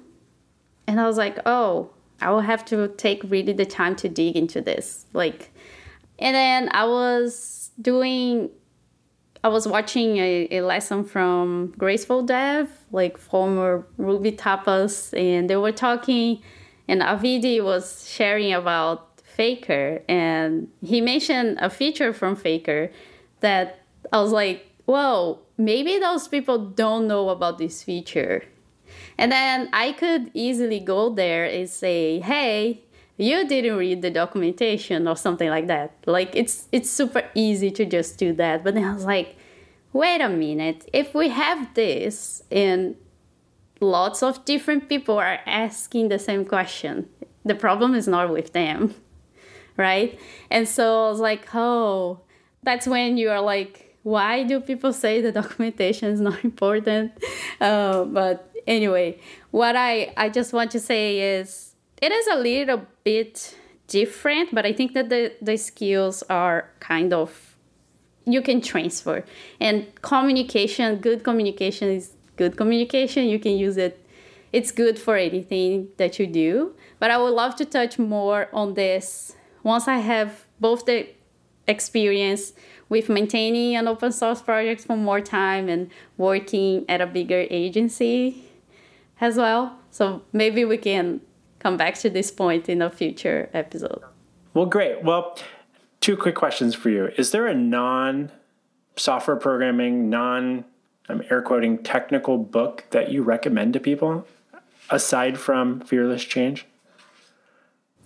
And 0.87 0.99
I 0.99 1.07
was 1.07 1.17
like, 1.17 1.39
oh, 1.45 1.89
I 2.21 2.31
will 2.31 2.41
have 2.41 2.65
to 2.65 2.87
take 2.89 3.23
really 3.23 3.53
the 3.53 3.65
time 3.65 3.95
to 3.97 4.09
dig 4.09 4.35
into 4.35 4.61
this. 4.61 5.05
Like, 5.13 5.51
and 6.19 6.35
then 6.35 6.69
I 6.71 6.85
was 6.85 7.71
doing, 7.81 8.49
I 9.43 9.49
was 9.49 9.67
watching 9.67 10.17
a, 10.17 10.47
a 10.51 10.61
lesson 10.61 11.03
from 11.03 11.73
Graceful 11.77 12.23
Dev, 12.23 12.69
like 12.91 13.17
former 13.17 13.85
RubyTapas, 13.99 15.17
and 15.17 15.49
they 15.49 15.55
were 15.55 15.71
talking, 15.71 16.41
and 16.87 17.01
Avdi 17.01 17.63
was 17.63 18.09
sharing 18.09 18.53
about 18.53 19.14
Faker, 19.35 20.01
and 20.07 20.69
he 20.81 21.01
mentioned 21.01 21.57
a 21.59 21.69
feature 21.69 22.13
from 22.13 22.37
Faker 22.37 22.89
that 23.41 23.79
I 24.13 24.21
was 24.21 24.31
like, 24.31 24.65
whoa, 24.85 25.39
maybe 25.57 25.99
those 25.99 26.27
people 26.27 26.57
don't 26.57 27.05
know 27.07 27.27
about 27.29 27.57
this 27.57 27.83
feature. 27.83 28.45
And 29.17 29.31
then 29.31 29.69
I 29.73 29.91
could 29.91 30.31
easily 30.33 30.79
go 30.79 31.09
there 31.09 31.45
and 31.45 31.69
say, 31.69 32.19
hey, 32.19 32.81
you 33.17 33.45
didn't 33.47 33.77
read 33.77 34.01
the 34.01 34.09
documentation 34.09 35.07
or 35.07 35.17
something 35.17 35.49
like 35.49 35.67
that. 35.67 35.91
Like 36.05 36.33
it's 36.33 36.67
it's 36.71 36.89
super 36.89 37.23
easy 37.33 37.71
to 37.71 37.85
just 37.85 38.17
do 38.17 38.33
that. 38.33 38.63
But 38.63 38.75
then 38.75 38.85
I 38.85 38.93
was 38.93 39.05
like, 39.05 39.35
wait 39.91 40.21
a 40.21 40.29
minute, 40.29 40.89
if 40.93 41.13
we 41.13 41.29
have 41.29 41.73
this 41.73 42.43
and 42.51 42.95
lots 43.79 44.23
of 44.23 44.45
different 44.45 44.87
people 44.87 45.17
are 45.17 45.39
asking 45.45 46.09
the 46.09 46.19
same 46.19 46.45
question, 46.45 47.09
the 47.43 47.55
problem 47.55 47.95
is 47.95 48.07
not 48.07 48.29
with 48.29 48.53
them. 48.53 48.95
Right? 49.77 50.19
And 50.49 50.67
so 50.67 51.05
I 51.05 51.09
was 51.09 51.19
like, 51.19 51.53
oh, 51.53 52.21
that's 52.63 52.87
when 52.87 53.17
you 53.17 53.29
are 53.29 53.41
like, 53.41 53.97
why 54.03 54.43
do 54.43 54.59
people 54.59 54.93
say 54.93 55.21
the 55.21 55.31
documentation 55.41 56.11
is 56.11 56.21
not 56.21 56.43
important? 56.43 57.11
Uh, 57.59 58.05
but 58.05 58.51
anyway, 58.67 59.19
what 59.51 59.75
I, 59.75 60.13
I 60.17 60.29
just 60.29 60.53
want 60.53 60.71
to 60.71 60.79
say 60.79 61.37
is 61.37 61.75
it 62.01 62.11
is 62.11 62.27
a 62.27 62.35
little 62.35 62.85
bit 63.03 63.57
different, 63.87 64.53
but 64.53 64.65
I 64.65 64.73
think 64.73 64.93
that 64.93 65.09
the, 65.09 65.33
the 65.41 65.57
skills 65.57 66.23
are 66.29 66.69
kind 66.79 67.13
of 67.13 67.55
you 68.25 68.41
can 68.41 68.61
transfer. 68.61 69.23
And 69.59 69.85
communication, 70.01 70.97
good 70.97 71.23
communication 71.23 71.89
is 71.89 72.13
good 72.35 72.57
communication. 72.57 73.25
You 73.25 73.39
can 73.39 73.57
use 73.57 73.77
it. 73.77 74.01
It's 74.51 74.71
good 74.71 74.97
for 74.97 75.15
anything 75.15 75.89
that 75.97 76.19
you 76.19 76.27
do. 76.27 76.75
But 76.99 77.11
I 77.11 77.17
would 77.17 77.33
love 77.33 77.55
to 77.57 77.65
touch 77.65 77.99
more 77.99 78.49
on 78.53 78.73
this 78.73 79.35
once 79.65 79.87
I 79.87 79.97
have 79.97 80.45
both 80.59 80.85
the 80.85 81.07
experience 81.67 82.53
with 82.87 83.09
maintaining 83.09 83.75
an 83.75 83.87
open 83.87 84.11
source 84.11 84.41
project 84.41 84.81
for 84.81 84.95
more 84.95 85.19
time 85.19 85.67
and 85.67 85.89
working 86.17 86.85
at 86.87 87.01
a 87.01 87.07
bigger 87.07 87.47
agency 87.49 88.43
as 89.19 89.37
well. 89.37 89.77
So 89.89 90.21
maybe 90.31 90.63
we 90.63 90.77
can 90.77 91.19
come 91.59 91.77
back 91.77 91.95
to 91.95 92.09
this 92.11 92.29
point 92.29 92.69
in 92.69 92.81
a 92.83 92.91
future 92.91 93.49
episode. 93.53 94.03
Well, 94.53 94.67
great. 94.67 95.03
Well, 95.03 95.37
two 95.99 96.15
quick 96.15 96.35
questions 96.35 96.75
for 96.75 96.91
you. 96.91 97.07
Is 97.17 97.31
there 97.31 97.47
a 97.47 97.55
non 97.55 98.31
software 98.95 99.35
programming, 99.35 100.09
non 100.09 100.65
I'm 101.09 101.23
air 101.31 101.41
quoting 101.41 101.79
technical 101.79 102.37
book 102.37 102.85
that 102.91 103.11
you 103.11 103.23
recommend 103.23 103.73
to 103.73 103.79
people 103.79 104.27
aside 104.91 105.39
from 105.39 105.81
Fearless 105.81 106.23
Change? 106.23 106.65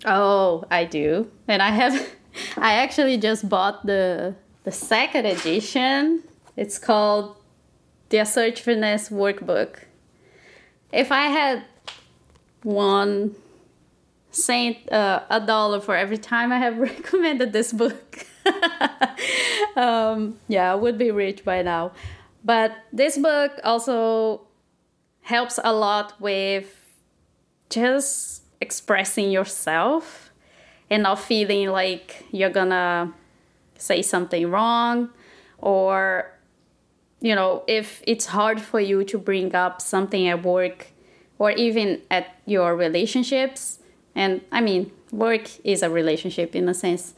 Oh, 0.04 0.64
I 0.70 0.84
do. 0.84 1.30
And 1.48 1.62
I 1.62 1.70
have 1.70 2.08
I 2.56 2.74
actually 2.74 3.18
just 3.18 3.48
bought 3.48 3.86
the 3.86 4.34
the 4.64 4.72
second 4.72 5.26
edition. 5.26 6.22
It's 6.56 6.78
called 6.78 7.36
the 8.10 8.24
Search 8.24 8.60
Assertiveness 8.60 9.08
Workbook 9.08 9.84
if 10.92 11.12
I 11.12 11.26
had 11.26 11.64
one 12.62 13.34
cent, 14.30 14.90
uh, 14.92 15.22
a 15.30 15.40
dollar 15.40 15.80
for 15.80 15.96
every 15.96 16.18
time 16.18 16.52
I 16.52 16.58
have 16.58 16.78
recommended 16.90 17.52
this 17.52 17.72
book, 17.72 18.26
um, 19.76 20.38
yeah, 20.48 20.72
I 20.72 20.74
would 20.74 20.98
be 20.98 21.10
rich 21.10 21.44
by 21.44 21.62
now. 21.62 21.92
But 22.44 22.72
this 22.92 23.18
book 23.18 23.52
also 23.64 24.42
helps 25.22 25.58
a 25.62 25.72
lot 25.72 26.20
with 26.20 26.74
just 27.68 28.39
expressing 28.60 29.30
yourself 29.30 30.30
and 30.88 31.04
not 31.04 31.18
feeling 31.18 31.68
like 31.70 32.24
you're 32.30 32.50
gonna 32.50 33.12
say 33.78 34.02
something 34.02 34.50
wrong 34.50 35.10
or 35.58 36.32
you 37.20 37.34
know, 37.34 37.62
if 37.66 38.02
it's 38.06 38.26
hard 38.26 38.60
for 38.60 38.80
you 38.80 39.04
to 39.04 39.18
bring 39.18 39.54
up 39.54 39.82
something 39.82 40.26
at 40.26 40.42
work 40.42 40.88
or 41.38 41.50
even 41.50 42.00
at 42.10 42.34
your 42.46 42.74
relationships, 42.74 43.78
and 44.14 44.40
I 44.50 44.60
mean, 44.60 44.90
work 45.12 45.48
is 45.64 45.82
a 45.82 45.90
relationship 45.90 46.56
in 46.56 46.68
a 46.68 46.74
sense, 46.74 47.14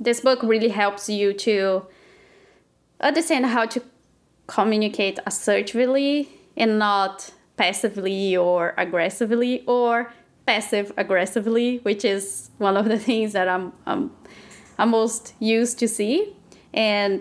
this 0.00 0.20
book 0.20 0.42
really 0.42 0.70
helps 0.70 1.08
you 1.08 1.32
to 1.34 1.86
understand 3.00 3.46
how 3.46 3.66
to 3.66 3.82
communicate 4.46 5.18
assertively 5.26 6.30
and 6.56 6.78
not 6.78 7.32
passively 7.56 8.36
or 8.36 8.74
aggressively 8.78 9.64
or 9.66 10.12
passive 10.46 10.92
aggressively, 10.96 11.78
which 11.78 12.04
is 12.04 12.50
one 12.58 12.76
of 12.76 12.86
the 12.86 12.98
things 12.98 13.32
that 13.32 13.48
I'm, 13.48 13.72
I'm, 13.86 14.10
I'm 14.78 14.90
most 14.90 15.34
used 15.38 15.78
to 15.80 15.88
see. 15.88 16.34
And 16.74 17.20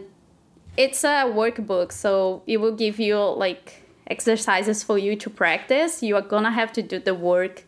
it's 0.77 1.03
a 1.03 1.25
workbook, 1.25 1.91
so 1.91 2.43
it 2.47 2.57
will 2.57 2.75
give 2.75 2.99
you 2.99 3.17
like 3.17 3.83
exercises 4.07 4.83
for 4.83 4.97
you 4.97 5.15
to 5.17 5.29
practice. 5.29 6.01
You 6.01 6.15
are 6.15 6.21
gonna 6.21 6.51
have 6.51 6.71
to 6.73 6.81
do 6.81 6.99
the 6.99 7.13
work, 7.13 7.63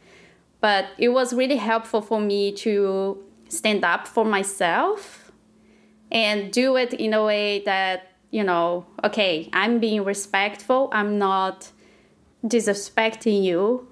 but 0.61 0.87
it 0.97 1.09
was 1.09 1.33
really 1.33 1.57
helpful 1.57 2.01
for 2.01 2.19
me 2.19 2.51
to 2.53 3.23
stand 3.49 3.83
up 3.83 4.07
for 4.07 4.25
myself 4.25 5.31
and 6.11 6.51
do 6.51 6.75
it 6.75 6.93
in 6.93 7.13
a 7.13 7.23
way 7.23 7.59
that 7.65 8.11
you 8.31 8.43
know 8.43 8.85
okay 9.03 9.49
i'm 9.53 9.79
being 9.79 10.03
respectful 10.03 10.89
i'm 10.91 11.17
not 11.17 11.71
disrespecting 12.45 13.43
you 13.43 13.87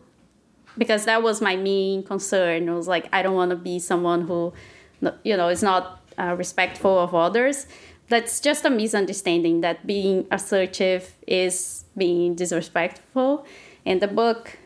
because 0.78 1.06
that 1.06 1.22
was 1.22 1.42
my 1.42 1.56
main 1.56 2.04
concern 2.04 2.68
it 2.68 2.72
was 2.72 2.88
like 2.88 3.08
i 3.14 3.22
don't 3.22 3.36
want 3.36 3.50
to 3.52 3.56
be 3.56 3.80
someone 3.80 4.22
who 4.22 4.54
you 5.24 5.36
know 5.36 5.48
is 5.48 5.64
not 5.64 6.02
uh, 6.18 6.36
respectful 6.38 7.00
of 7.00 7.16
others 7.16 7.68
that's 8.12 8.42
just 8.42 8.66
a 8.66 8.70
misunderstanding 8.70 9.62
that 9.62 9.88
being 9.88 10.28
assertive 10.32 11.16
is 11.26 11.86
being 11.96 12.36
disrespectful. 12.36 13.46
And 13.86 14.02
the 14.02 14.08
book, 14.08 14.60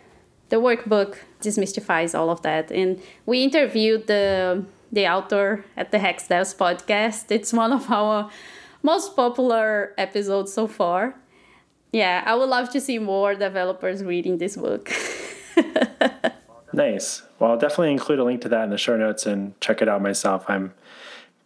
the 0.49 0.55
workbook, 0.55 1.17
demystifies 1.41 2.17
all 2.17 2.31
of 2.31 2.41
that. 2.41 2.71
And 2.71 2.99
we 3.25 3.43
interviewed 3.43 4.07
the 4.07 4.65
the 4.91 5.07
author 5.07 5.63
at 5.77 5.91
the 5.91 5.99
Hex 5.99 6.27
Devs 6.27 6.55
podcast. 6.55 7.25
It's 7.29 7.53
one 7.53 7.71
of 7.71 7.91
our 7.91 8.31
most 8.81 9.15
popular 9.15 9.93
episodes 9.97 10.51
so 10.51 10.65
far. 10.67 11.15
Yeah, 11.91 12.23
I 12.25 12.33
would 12.33 12.49
love 12.49 12.71
to 12.71 12.81
see 12.81 12.97
more 12.97 13.35
developers 13.35 14.03
reading 14.03 14.39
this 14.39 14.57
book. 14.57 14.91
nice. 16.73 17.23
Well, 17.39 17.51
I'll 17.51 17.57
definitely 17.57 17.91
include 17.91 18.19
a 18.19 18.23
link 18.23 18.41
to 18.41 18.49
that 18.49 18.63
in 18.63 18.69
the 18.69 18.77
show 18.77 18.97
notes 18.97 19.25
and 19.25 19.59
check 19.59 19.81
it 19.81 19.89
out 19.89 20.01
myself. 20.01 20.45
I'm 20.47 20.73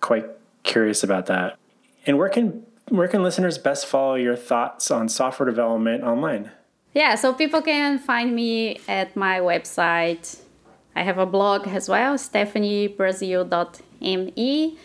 quite 0.02 0.26
curious 0.64 1.04
about 1.04 1.28
that. 1.28 1.58
And 2.06 2.18
where 2.18 2.30
can 2.30 2.66
where 2.90 3.08
can 3.08 3.24
listeners 3.24 3.58
best 3.58 3.86
follow 3.86 4.16
your 4.16 4.36
thoughts 4.36 4.92
on 4.92 5.08
software 5.10 5.48
development 5.48 6.04
online? 6.04 6.52
Yeah, 6.94 7.16
so 7.16 7.34
people 7.34 7.62
can 7.62 8.00
find 8.00 8.36
me 8.36 8.80
at 8.88 9.16
my 9.16 9.40
website. 9.40 10.40
I 10.96 11.04
have 11.04 11.20
a 11.20 11.26
blog 11.26 11.68
as 11.68 11.88
well, 11.88 12.16
stefannibrasil.me. 12.16 14.78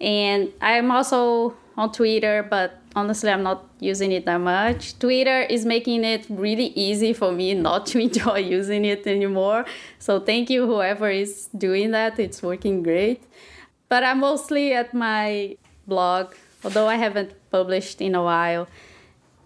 And 0.00 0.52
I'm 0.60 0.90
also 0.90 1.56
on 1.76 1.92
Twitter, 1.92 2.46
but 2.48 2.80
honestly, 2.94 3.30
I'm 3.30 3.42
not 3.42 3.66
using 3.80 4.12
it 4.12 4.24
that 4.26 4.38
much. 4.38 4.98
Twitter 4.98 5.42
is 5.42 5.64
making 5.64 6.04
it 6.04 6.26
really 6.28 6.66
easy 6.74 7.12
for 7.12 7.32
me 7.32 7.54
not 7.54 7.86
to 7.86 7.98
enjoy 8.06 8.38
using 8.38 8.84
it 8.84 9.06
anymore. 9.06 9.64
So 9.98 10.20
thank 10.20 10.50
you, 10.50 10.66
whoever 10.66 11.10
is 11.10 11.48
doing 11.56 11.90
that. 11.92 12.18
It's 12.18 12.42
working 12.42 12.82
great. 12.82 13.22
But 13.88 14.04
I'm 14.04 14.20
mostly 14.20 14.72
at 14.72 14.94
my 14.94 15.56
blog, 15.86 16.34
although 16.64 16.88
I 16.88 16.96
haven't 16.96 17.32
published 17.50 18.00
in 18.00 18.14
a 18.14 18.22
while. 18.22 18.68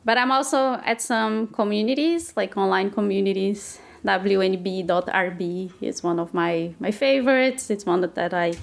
But 0.04 0.18
I'm 0.18 0.30
also 0.30 0.74
at 0.84 1.02
some 1.02 1.48
communities, 1.48 2.32
like 2.36 2.56
online 2.56 2.90
communities. 2.90 3.80
WNB.RB 4.04 5.72
is 5.80 6.02
one 6.04 6.20
of 6.20 6.32
my, 6.32 6.74
my 6.78 6.92
favorites. 6.92 7.70
It's 7.70 7.84
one 7.84 8.02
that 8.02 8.32
I 8.32 8.54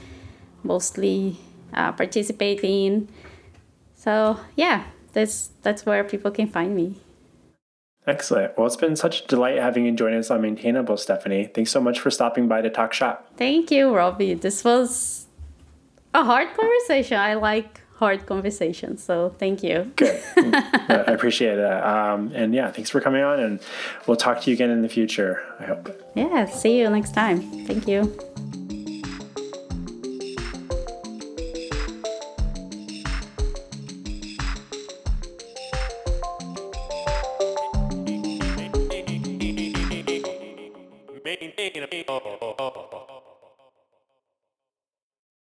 mostly 0.64 1.38
uh, 1.74 1.92
participate 1.92 2.62
in. 2.64 3.10
So 4.04 4.38
yeah, 4.58 4.84
that's 5.14 5.52
that's 5.62 5.86
where 5.86 6.04
people 6.04 6.30
can 6.30 6.48
find 6.48 6.76
me. 6.76 6.98
Excellent. 8.06 8.58
Well, 8.58 8.68
it's 8.68 8.76
been 8.76 8.98
such 8.98 9.22
a 9.22 9.28
delight 9.28 9.58
having 9.60 9.86
you 9.86 9.94
join 9.94 10.14
us 10.14 10.30
on 10.30 10.42
Maintainable, 10.42 10.96
Stéfanni. 10.96 11.54
Thanks 11.54 11.72
so 11.72 11.80
much 11.80 12.02
for 12.02 12.12
stopping 12.12 12.50
by 12.50 12.62
to 12.62 12.70
talk 12.70 12.92
shop. 12.92 13.30
Thank 13.38 13.72
you, 13.72 13.96
Robby. 13.96 14.34
This 14.34 14.66
was 14.66 15.28
a 16.14 16.26
hard 16.26 16.50
conversation. 16.54 17.18
I 17.18 17.36
like 17.36 17.80
hard 17.96 18.26
conversations, 18.26 19.02
so 19.02 19.30
thank 19.40 19.64
you. 19.64 19.94
Good. 19.96 20.22
I 20.38 21.06
appreciate 21.08 21.60
it. 21.60 21.84
Um, 21.84 22.34
and 22.36 22.54
yeah, 22.54 22.70
thanks 22.72 22.90
for 22.90 23.00
coming 23.00 23.24
on, 23.24 23.40
and 23.40 23.62
we'll 24.06 24.18
talk 24.18 24.42
to 24.42 24.50
you 24.50 24.54
again 24.54 24.70
in 24.70 24.82
the 24.82 24.90
future, 24.90 25.42
I 25.62 25.64
hope. 25.64 26.12
Yeah, 26.14 26.46
see 26.48 26.80
you 26.80 26.90
next 26.90 27.14
time. 27.14 27.40
Thank 27.66 27.88
you. 27.88 28.14